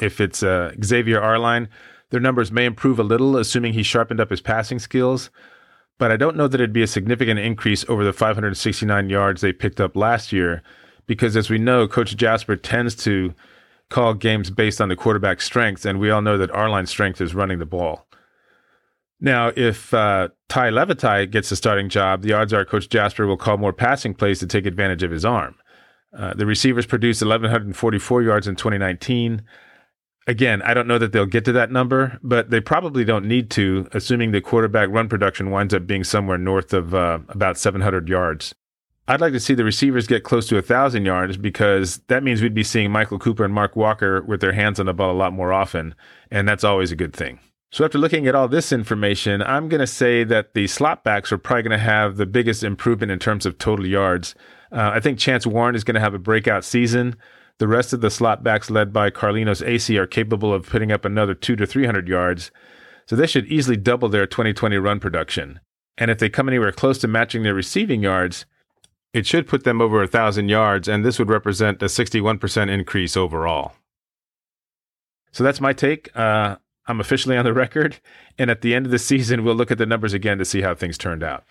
If 0.02 0.20
it's 0.20 0.42
uh, 0.42 0.72
Xavier 0.84 1.22
Arline, 1.22 1.70
their 2.10 2.20
numbers 2.20 2.52
may 2.52 2.66
improve 2.66 2.98
a 2.98 3.04
little, 3.04 3.38
assuming 3.38 3.74
he 3.74 3.84
sharpened 3.84 4.22
up 4.22 4.32
his 4.32 4.42
passing 4.42 4.80
skills. 4.80 5.30
But 6.00 6.12
I 6.12 6.18
don't 6.18 6.36
know 6.36 6.48
that 6.48 6.60
it'd 6.60 6.74
be 6.74 6.82
a 6.82 6.88
significant 6.88 7.40
increase 7.40 7.86
over 7.88 8.04
the 8.04 8.12
569 8.12 9.12
yards 9.12 9.42
they 9.42 9.54
picked 9.54 9.80
up 9.80 9.96
last 9.96 10.32
year, 10.32 10.64
because 11.06 11.36
as 11.36 11.50
we 11.50 11.58
know, 11.58 11.88
Coach 11.88 12.16
Jasper 12.16 12.56
tends 12.56 12.96
to 12.98 13.34
call 13.90 14.14
games 14.14 14.50
based 14.50 14.82
on 14.82 14.90
the 14.90 14.96
quarterback's 14.96 15.46
strengths, 15.46 15.86
and 15.86 16.00
we 16.00 16.10
all 16.10 16.22
know 16.22 16.38
that 16.38 16.52
Arline's 16.52 16.90
strength 16.90 17.22
is 17.22 17.36
running 17.36 17.60
the 17.60 17.66
ball. 17.66 18.08
Now, 19.20 19.52
if 19.56 19.94
uh, 19.94 20.30
Tai 20.50 20.72
Lavatai 20.72 21.32
gets 21.32 21.50
the 21.50 21.56
starting 21.56 21.88
job, 21.88 22.22
the 22.22 22.34
odds 22.34 22.52
are 22.54 22.66
Coach 22.66 22.90
Jasper 22.90 23.26
will 23.26 23.38
call 23.38 23.58
more 23.58 23.72
passing 23.72 24.14
plays 24.14 24.40
to 24.40 24.48
take 24.48 24.66
advantage 24.66 25.04
of 25.04 25.12
his 25.12 25.24
arm. 25.24 25.56
Uh, 26.16 26.34
the 26.34 26.46
receivers 26.46 26.86
produced 26.86 27.22
1,144 27.22 28.22
yards 28.22 28.48
in 28.48 28.56
2019. 28.56 29.44
Again, 30.28 30.62
I 30.62 30.74
don't 30.74 30.88
know 30.88 30.98
that 30.98 31.12
they'll 31.12 31.26
get 31.26 31.46
to 31.46 31.52
that 31.54 31.72
number, 31.72 32.20
but 32.22 32.50
they 32.50 32.60
probably 32.60 33.04
don't 33.04 33.26
need 33.26 33.50
to, 33.52 33.88
assuming 33.94 34.32
the 34.32 34.42
quarterback 34.42 34.90
run 34.90 35.10
production 35.10 35.52
winds 35.52 35.74
up 35.74 35.88
being 35.88 36.04
somewhere 36.04 36.38
north 36.38 36.74
of 36.74 36.94
uh, 36.94 37.20
about 37.30 37.58
700 37.58 38.08
yards. 38.10 38.54
I'd 39.06 39.20
like 39.20 39.34
to 39.34 39.40
see 39.40 39.54
the 39.54 39.66
receivers 39.66 40.08
get 40.08 40.24
close 40.24 40.48
to 40.48 40.58
a 40.58 40.62
thousand 40.62 41.06
yards 41.06 41.36
because 41.36 41.98
that 42.08 42.24
means 42.24 42.42
we'd 42.42 42.54
be 42.54 42.64
seeing 42.64 42.90
Michael 42.90 43.20
Cooper 43.20 43.44
and 43.44 43.54
Mark 43.54 43.76
Walker 43.76 44.22
with 44.22 44.40
their 44.40 44.54
hands 44.54 44.80
on 44.80 44.86
the 44.86 44.94
ball 44.94 45.12
a 45.12 45.18
lot 45.18 45.34
more 45.34 45.52
often, 45.52 45.94
and 46.32 46.48
that's 46.48 46.64
always 46.64 46.92
a 46.92 46.96
good 46.96 47.14
thing. 47.14 47.40
So 47.74 47.84
after 47.84 47.98
looking 47.98 48.28
at 48.28 48.36
all 48.36 48.48
this 48.48 48.72
information, 48.72 49.42
I'm 49.42 49.68
going 49.68 49.82
to 49.82 49.88
say 49.88 50.24
that 50.26 50.54
the 50.54 50.68
slot 50.68 51.04
backs 51.04 51.32
are 51.32 51.38
probably 51.38 51.64
going 51.64 51.80
to 51.80 51.84
have 51.84 52.16
the 52.16 52.26
biggest 52.26 52.64
improvement 52.64 53.12
in 53.12 53.20
terms 53.20 53.46
of 53.46 53.58
total 53.58 53.86
yards. 53.86 54.36
Uh, 54.72 54.92
I 54.94 55.00
think 55.02 55.20
Chance 55.20 55.48
Warren 55.48 55.76
is 55.76 55.84
going 55.84 55.96
to 55.96 56.00
have 56.00 56.14
a 56.14 56.20
breakout 56.20 56.64
season. 56.64 57.16
The 57.58 57.68
rest 57.68 57.92
of 57.92 58.02
the 58.02 58.10
slot 58.10 58.42
backs, 58.42 58.70
led 58.70 58.94
by 58.94 59.10
Carlinos 59.10 59.66
Acie 59.68 59.98
are 59.98 60.08
capable 60.08 60.54
of 60.54 60.70
putting 60.70 60.92
up 60.92 61.04
another 61.04 61.34
two 61.34 61.56
to 61.58 61.66
three 61.66 61.86
hundred 61.86 62.08
yards. 62.08 62.52
So 63.08 63.16
they 63.16 63.28
should 63.28 63.48
easily 63.48 63.76
double 63.76 64.08
their 64.08 64.28
2020 64.28 64.78
run 64.78 65.00
production. 65.00 65.60
And 65.98 66.10
if 66.10 66.20
they 66.20 66.30
come 66.30 66.48
anywhere 66.48 66.72
close 66.72 67.00
to 67.00 67.08
matching 67.08 67.44
their 67.44 67.54
receiving 67.54 68.02
yards, 68.02 68.46
it 69.14 69.28
should 69.28 69.48
put 69.48 69.64
them 69.64 69.80
over 69.80 70.00
1,000 70.00 70.50
yards, 70.50 70.88
and 70.88 71.06
this 71.06 71.20
would 71.20 71.30
represent 71.30 71.82
a 71.82 71.86
61% 71.86 72.70
increase 72.70 73.16
overall. 73.16 73.74
So 75.32 75.44
that's 75.44 75.62
my 75.62 75.74
take. 75.74 76.16
Uh, 76.16 76.58
I'm 76.88 77.00
officially 77.00 77.38
on 77.38 77.46
the 77.46 77.54
record, 77.66 78.00
and 78.38 78.50
at 78.50 78.62
the 78.62 78.74
end 78.74 78.86
of 78.86 78.92
the 78.92 79.00
season, 79.00 79.44
we'll 79.44 79.56
look 79.56 79.72
at 79.72 79.78
the 79.78 79.86
numbers 79.86 80.14
again 80.14 80.38
to 80.40 80.46
see 80.46 80.62
how 80.62 80.76
things 80.76 80.98
turned 80.98 81.24
out. 81.24 81.44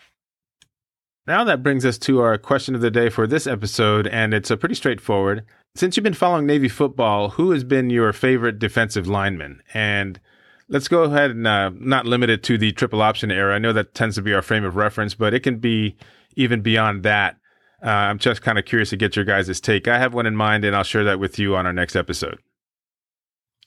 Now 1.25 1.45
that 1.45 1.63
brings 1.63 1.85
us 1.85 1.99
to 1.99 2.21
our 2.21 2.37
question 2.37 2.75
of 2.75 2.81
the 2.81 2.91
day 2.91 3.09
for 3.09 3.29
this 3.29 3.47
episode, 3.47 4.09
and 4.09 4.35
it's 4.35 4.51
a 4.51 4.57
pretty 4.57 4.75
straightforward. 4.75 5.45
Since 5.77 5.97
you've 5.97 6.05
been 6.05 6.15
following 6.15 6.47
Navy 6.47 6.69
football, 6.69 7.31
who 7.31 7.53
has 7.53 7.63
been 7.63 7.91
your 7.91 8.13
favorite 8.13 8.59
defensive 8.59 9.07
lineman? 9.07 9.63
And 9.73 10.21
let's 10.69 10.89
go 10.89 11.05
ahead 11.05 11.31
and 11.31 11.47
uh, 11.47 11.71
not 11.75 12.07
limit 12.07 12.29
it 12.29 12.43
to 12.45 12.59
the 12.59 12.73
triple 12.73 13.03
option 13.03 13.31
era. 13.31 13.55
I 13.55 13.59
know 13.59 13.73
that 13.73 13.95
tends 13.95 14.17
to 14.17 14.23
be 14.23 14.35
our 14.35 14.43
frame 14.43 14.65
of 14.65 14.75
reference, 14.75 15.15
but 15.15 15.33
it 15.33 15.41
can 15.41 15.59
be 15.59 15.97
even 16.35 16.61
beyond 16.61 17.05
that. 17.05 17.37
Uh, 17.83 17.91
I'm 17.91 18.19
just 18.19 18.43
kind 18.43 18.59
of 18.59 18.65
curious 18.65 18.91
to 18.91 18.97
get 18.97 19.17
your 19.17 19.25
guys' 19.25 19.61
take. 19.61 19.89
I 19.89 19.99
have 19.99 20.15
one 20.15 20.27
in 20.27 20.37
mind, 20.37 20.65
and 20.65 20.77
I'll 20.77 20.85
share 20.85 21.05
that 21.05 21.19
with 21.19 21.39
you 21.39 21.57
on 21.57 21.67
our 21.67 21.73
next 21.73 21.97
episode. 21.97 22.39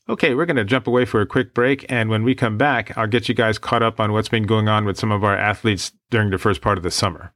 Okay, 0.07 0.35
we're 0.35 0.45
going 0.45 0.55
to 0.55 0.63
jump 0.63 0.87
away 0.87 1.03
for 1.03 1.19
a 1.19 1.25
quick 1.25 1.53
break, 1.53 1.85
and 1.89 2.09
when 2.09 2.23
we 2.23 2.35
come 2.35 2.57
back, 2.57 2.95
I'll 2.97 3.07
get 3.07 3.27
you 3.27 3.33
guys 3.33 3.57
caught 3.57 3.81
up 3.81 3.99
on 3.99 4.13
what's 4.13 4.29
been 4.29 4.45
going 4.45 4.67
on 4.69 4.85
with 4.85 4.97
some 4.97 5.11
of 5.11 5.23
our 5.23 5.35
athletes 5.35 5.91
during 6.11 6.29
the 6.29 6.37
first 6.37 6.61
part 6.61 6.77
of 6.77 6.83
the 6.83 6.91
summer. 6.91 7.33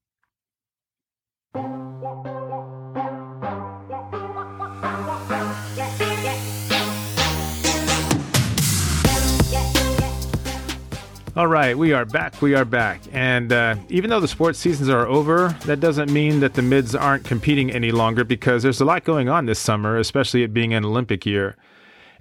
All 11.39 11.47
right, 11.47 11.77
we 11.77 11.93
are 11.93 12.03
back. 12.03 12.41
We 12.41 12.53
are 12.53 12.65
back. 12.65 12.99
And 13.13 13.53
uh, 13.53 13.77
even 13.87 14.09
though 14.09 14.19
the 14.19 14.27
sports 14.27 14.59
seasons 14.59 14.89
are 14.89 15.07
over, 15.07 15.55
that 15.67 15.79
doesn't 15.79 16.11
mean 16.11 16.41
that 16.41 16.55
the 16.55 16.61
mids 16.61 16.93
aren't 16.93 17.23
competing 17.23 17.71
any 17.71 17.93
longer 17.93 18.25
because 18.25 18.61
there's 18.61 18.81
a 18.81 18.85
lot 18.85 19.05
going 19.05 19.29
on 19.29 19.45
this 19.45 19.57
summer, 19.57 19.95
especially 19.95 20.43
it 20.43 20.53
being 20.53 20.73
an 20.73 20.83
Olympic 20.83 21.25
year. 21.25 21.55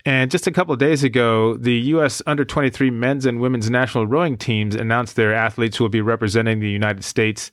And 0.04 0.30
just 0.30 0.46
a 0.46 0.52
couple 0.52 0.76
days 0.76 1.02
ago, 1.02 1.56
the 1.56 1.74
U.S. 1.94 2.22
under 2.28 2.44
23 2.44 2.90
men's 2.90 3.26
and 3.26 3.40
women's 3.40 3.68
national 3.68 4.06
rowing 4.06 4.38
teams 4.38 4.76
announced 4.76 5.16
their 5.16 5.34
athletes 5.34 5.80
will 5.80 5.88
be 5.88 6.00
representing 6.00 6.60
the 6.60 6.70
United 6.70 7.02
States 7.02 7.50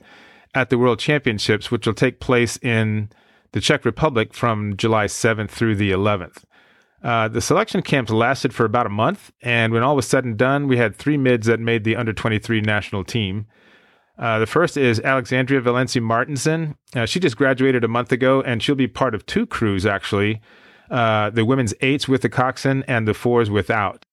at 0.54 0.70
the 0.70 0.78
World 0.78 1.00
Championships, 1.00 1.72
which 1.72 1.88
will 1.88 1.96
take 1.96 2.20
place 2.20 2.58
in 2.58 3.10
the 3.54 3.60
Czech 3.60 3.86
Republic 3.86 4.36
from 4.36 4.78
July 4.78 5.06
7th 5.06 5.50
through 5.50 5.78
the 5.78 5.90
11th. 5.90 6.44
Uh, 7.06 7.28
the 7.28 7.42
selection 7.42 7.82
camps 7.82 8.12
lasted 8.12 8.54
for 8.54 8.66
about 8.66 8.88
a 8.88 8.90
month, 8.90 9.32
and 9.42 9.72
when 9.72 9.84
all 9.84 9.96
was 9.96 10.08
said 10.08 10.26
and 10.26 10.38
done, 10.38 10.68
we 10.68 10.78
had 10.78 10.96
three 10.96 11.18
mids 11.18 11.46
that 11.48 11.60
made 11.60 11.84
the 11.84 11.96
under 11.96 12.12
23 12.12 12.62
national 12.62 13.04
team. 13.04 13.46
Uh, 14.18 14.40
the 14.40 14.48
first 14.48 14.76
is 14.76 15.00
Alexandria 15.02 15.62
Valenci 15.62 16.02
Martinson. 16.02 16.76
Uh, 16.96 17.06
she 17.06 17.20
just 17.20 17.38
graduated 17.38 17.84
a 17.84 17.88
month 17.88 18.12
ago, 18.12 18.42
and 18.42 18.64
she'll 18.64 18.76
be 18.76 18.88
part 18.88 19.14
of 19.14 19.26
two 19.26 19.46
crews, 19.46 19.86
actually 19.86 20.42
uh, 20.90 21.30
the 21.30 21.46
women's 21.46 21.74
eights 21.82 22.08
with 22.08 22.22
the 22.22 22.30
coxswain 22.30 22.84
and 22.88 23.08
the 23.08 23.14
fours 23.14 23.50
without. 23.50 24.06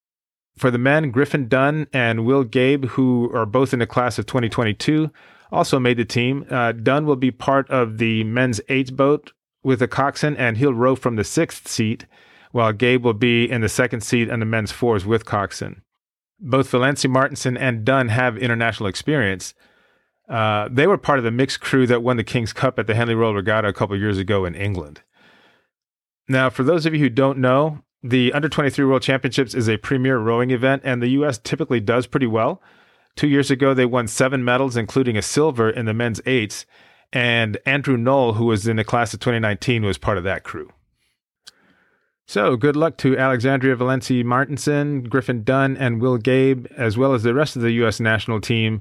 For 0.56 0.70
the 0.70 0.78
men, 0.78 1.10
Griffin 1.10 1.48
Dunn 1.48 1.86
and 1.92 2.26
Will 2.26 2.44
Gabe, 2.44 2.86
who 2.86 3.30
are 3.34 3.46
both 3.46 3.72
in 3.72 3.78
the 3.78 3.86
class 3.86 4.18
of 4.18 4.26
2022, 4.26 5.10
also 5.50 5.78
made 5.78 5.96
the 5.96 6.04
team. 6.04 6.46
Uh, 6.50 6.72
Dunn 6.72 7.06
will 7.06 7.16
be 7.16 7.30
part 7.30 7.68
of 7.70 7.98
the 7.98 8.24
men's 8.24 8.60
eights 8.68 8.90
boat 8.90 9.32
with 9.62 9.78
the 9.78 9.88
coxswain, 9.88 10.36
and 10.36 10.56
he'll 10.56 10.74
row 10.74 10.94
from 10.94 11.16
the 11.16 11.24
sixth 11.24 11.68
seat, 11.68 12.06
while 12.52 12.72
Gabe 12.72 13.04
will 13.04 13.14
be 13.14 13.50
in 13.50 13.60
the 13.60 13.68
second 13.68 14.02
seat 14.02 14.28
and 14.28 14.40
the 14.40 14.46
men's 14.46 14.70
fours 14.72 15.04
with 15.04 15.24
coxswain. 15.24 15.82
Both 16.38 16.70
Valenci 16.70 17.10
Martinson 17.10 17.56
and 17.56 17.84
Dunn 17.84 18.08
have 18.08 18.36
international 18.36 18.88
experience. 18.88 19.54
Uh, 20.28 20.68
they 20.70 20.86
were 20.86 20.98
part 20.98 21.18
of 21.18 21.24
the 21.24 21.30
mixed 21.30 21.60
crew 21.60 21.86
that 21.86 22.02
won 22.02 22.16
the 22.16 22.24
King's 22.24 22.52
Cup 22.52 22.78
at 22.78 22.86
the 22.86 22.94
Henley 22.94 23.14
Royal 23.14 23.34
Regatta 23.34 23.68
a 23.68 23.72
couple 23.72 23.96
years 23.98 24.18
ago 24.18 24.44
in 24.44 24.54
England. 24.54 25.02
Now, 26.28 26.50
for 26.50 26.62
those 26.62 26.86
of 26.86 26.94
you 26.94 27.00
who 27.00 27.10
don't 27.10 27.38
know, 27.38 27.82
the 28.02 28.32
Under 28.32 28.48
23 28.48 28.84
World 28.84 29.02
Championships 29.02 29.54
is 29.54 29.68
a 29.68 29.76
premier 29.76 30.18
rowing 30.18 30.50
event, 30.50 30.82
and 30.84 31.02
the 31.02 31.10
U.S. 31.10 31.38
typically 31.38 31.80
does 31.80 32.06
pretty 32.06 32.26
well. 32.26 32.62
Two 33.14 33.28
years 33.28 33.50
ago, 33.50 33.74
they 33.74 33.84
won 33.84 34.08
seven 34.08 34.44
medals, 34.44 34.76
including 34.76 35.16
a 35.16 35.22
silver 35.22 35.70
in 35.70 35.84
the 35.84 35.94
men's 35.94 36.20
eights. 36.26 36.66
And 37.12 37.58
Andrew 37.66 37.96
Knoll, 37.96 38.34
who 38.34 38.46
was 38.46 38.66
in 38.66 38.76
the 38.76 38.84
class 38.84 39.12
of 39.12 39.20
2019, 39.20 39.84
was 39.84 39.98
part 39.98 40.18
of 40.18 40.24
that 40.24 40.44
crew. 40.44 40.70
So, 42.32 42.56
good 42.56 42.76
luck 42.76 42.96
to 42.96 43.18
Alexandria 43.18 43.76
Valenci 43.76 44.24
Martinson, 44.24 45.02
Griffin 45.02 45.44
Dunn, 45.44 45.76
and 45.76 46.00
Will 46.00 46.16
Gabe, 46.16 46.64
as 46.78 46.96
well 46.96 47.12
as 47.12 47.24
the 47.24 47.34
rest 47.34 47.56
of 47.56 47.60
the 47.60 47.72
U.S. 47.72 48.00
national 48.00 48.40
team 48.40 48.80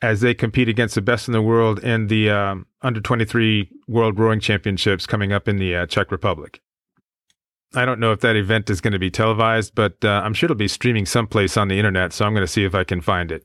as 0.00 0.20
they 0.20 0.32
compete 0.32 0.68
against 0.68 0.94
the 0.94 1.02
best 1.02 1.26
in 1.26 1.32
the 1.32 1.42
world 1.42 1.82
in 1.82 2.06
the 2.06 2.30
um, 2.30 2.66
Under 2.82 3.00
23 3.00 3.68
World 3.88 4.16
Rowing 4.16 4.38
Championships 4.38 5.06
coming 5.06 5.32
up 5.32 5.48
in 5.48 5.56
the 5.56 5.74
uh, 5.74 5.86
Czech 5.86 6.12
Republic. 6.12 6.60
I 7.74 7.84
don't 7.84 7.98
know 7.98 8.12
if 8.12 8.20
that 8.20 8.36
event 8.36 8.70
is 8.70 8.80
going 8.80 8.92
to 8.92 9.00
be 9.00 9.10
televised, 9.10 9.74
but 9.74 9.96
uh, 10.04 10.22
I'm 10.24 10.32
sure 10.32 10.46
it'll 10.46 10.54
be 10.54 10.68
streaming 10.68 11.04
someplace 11.04 11.56
on 11.56 11.66
the 11.66 11.78
internet, 11.78 12.12
so 12.12 12.24
I'm 12.24 12.32
going 12.32 12.46
to 12.46 12.52
see 12.52 12.62
if 12.62 12.76
I 12.76 12.84
can 12.84 13.00
find 13.00 13.32
it. 13.32 13.44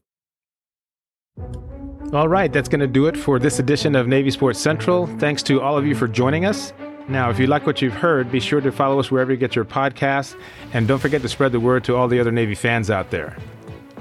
All 2.13 2.27
right, 2.27 2.53
that's 2.53 2.69
going 2.69 2.81
to 2.81 2.87
do 2.87 3.07
it 3.07 3.17
for 3.17 3.39
this 3.39 3.57
edition 3.57 3.95
of 3.95 4.07
Navy 4.07 4.29
Sports 4.29 4.59
Central. 4.59 5.07
Thanks 5.17 5.41
to 5.41 5.59
all 5.59 5.75
of 5.75 5.87
you 5.87 5.95
for 5.95 6.07
joining 6.07 6.45
us. 6.45 6.71
Now, 7.09 7.31
if 7.31 7.39
you 7.39 7.47
like 7.47 7.65
what 7.65 7.81
you've 7.81 7.93
heard, 7.93 8.31
be 8.31 8.39
sure 8.39 8.61
to 8.61 8.71
follow 8.71 8.99
us 8.99 9.09
wherever 9.09 9.31
you 9.31 9.37
get 9.37 9.55
your 9.55 9.65
podcasts, 9.65 10.35
and 10.73 10.87
don't 10.87 10.99
forget 10.99 11.23
to 11.23 11.29
spread 11.29 11.51
the 11.51 11.59
word 11.59 11.83
to 11.85 11.95
all 11.95 12.07
the 12.07 12.19
other 12.19 12.31
Navy 12.31 12.53
fans 12.53 12.91
out 12.91 13.09
there. 13.09 13.35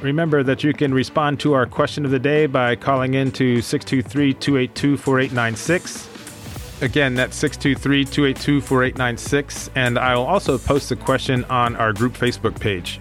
Remember 0.03 0.43
that 0.43 0.63
you 0.63 0.75
can 0.75 0.93
respond 0.93 1.41
to 1.41 1.55
our 1.55 1.65
question 1.65 2.05
of 2.05 2.11
the 2.11 2.19
day 2.19 2.45
by 2.45 2.77
calling 2.77 3.15
in 3.15 3.33
to 3.33 3.63
623 3.63 4.35
282 4.35 4.97
4896. 4.99 6.83
Again, 6.83 7.15
that's 7.15 7.35
623 7.37 8.05
282 8.05 8.61
4896. 8.61 9.71
And 9.75 9.99
I'll 9.99 10.23
also 10.23 10.59
post 10.59 10.91
the 10.91 10.97
question 10.97 11.45
on 11.47 11.77
our 11.77 11.95
group 11.95 12.13
Facebook 12.13 12.61
page. 12.61 13.01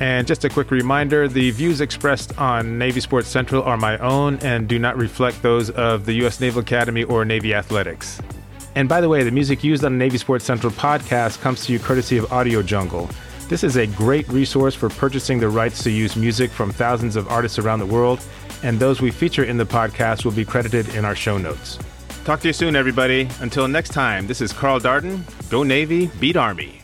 And 0.00 0.26
just 0.26 0.44
a 0.44 0.48
quick 0.50 0.72
reminder 0.72 1.28
the 1.28 1.52
views 1.52 1.80
expressed 1.80 2.36
on 2.38 2.76
Navy 2.76 3.00
Sports 3.00 3.28
Central 3.28 3.62
are 3.62 3.76
my 3.76 3.96
own 3.98 4.38
and 4.40 4.66
do 4.66 4.80
not 4.80 4.96
reflect 4.96 5.42
those 5.42 5.70
of 5.70 6.06
the 6.06 6.14
U.S. 6.14 6.40
Naval 6.40 6.60
Academy 6.60 7.04
or 7.04 7.24
Navy 7.24 7.54
Athletics. 7.54 8.20
And 8.74 8.88
by 8.88 9.00
the 9.00 9.08
way, 9.08 9.22
the 9.22 9.30
music 9.30 9.62
used 9.62 9.84
on 9.84 9.92
the 9.92 9.98
Navy 9.98 10.18
Sports 10.18 10.44
Central 10.44 10.72
podcast 10.72 11.40
comes 11.40 11.64
to 11.66 11.72
you 11.72 11.78
courtesy 11.78 12.16
of 12.16 12.32
Audio 12.32 12.62
Jungle. 12.62 13.10
This 13.48 13.64
is 13.64 13.76
a 13.76 13.86
great 13.86 14.26
resource 14.28 14.74
for 14.74 14.88
purchasing 14.88 15.38
the 15.38 15.48
rights 15.48 15.82
to 15.82 15.90
use 15.90 16.16
music 16.16 16.50
from 16.50 16.72
thousands 16.72 17.16
of 17.16 17.28
artists 17.28 17.58
around 17.58 17.80
the 17.80 17.86
world, 17.86 18.24
and 18.62 18.78
those 18.80 19.02
we 19.02 19.10
feature 19.10 19.44
in 19.44 19.58
the 19.58 19.66
podcast 19.66 20.24
will 20.24 20.32
be 20.32 20.44
credited 20.44 20.94
in 20.94 21.04
our 21.04 21.14
show 21.14 21.36
notes. 21.36 21.78
Talk 22.24 22.40
to 22.40 22.48
you 22.48 22.54
soon, 22.54 22.76
everybody. 22.76 23.28
Until 23.40 23.68
next 23.68 23.90
time, 23.90 24.26
this 24.26 24.40
is 24.40 24.52
Carl 24.52 24.80
Darden. 24.80 25.22
Go 25.50 25.64
Navy, 25.64 26.06
beat 26.18 26.36
Army. 26.36 26.81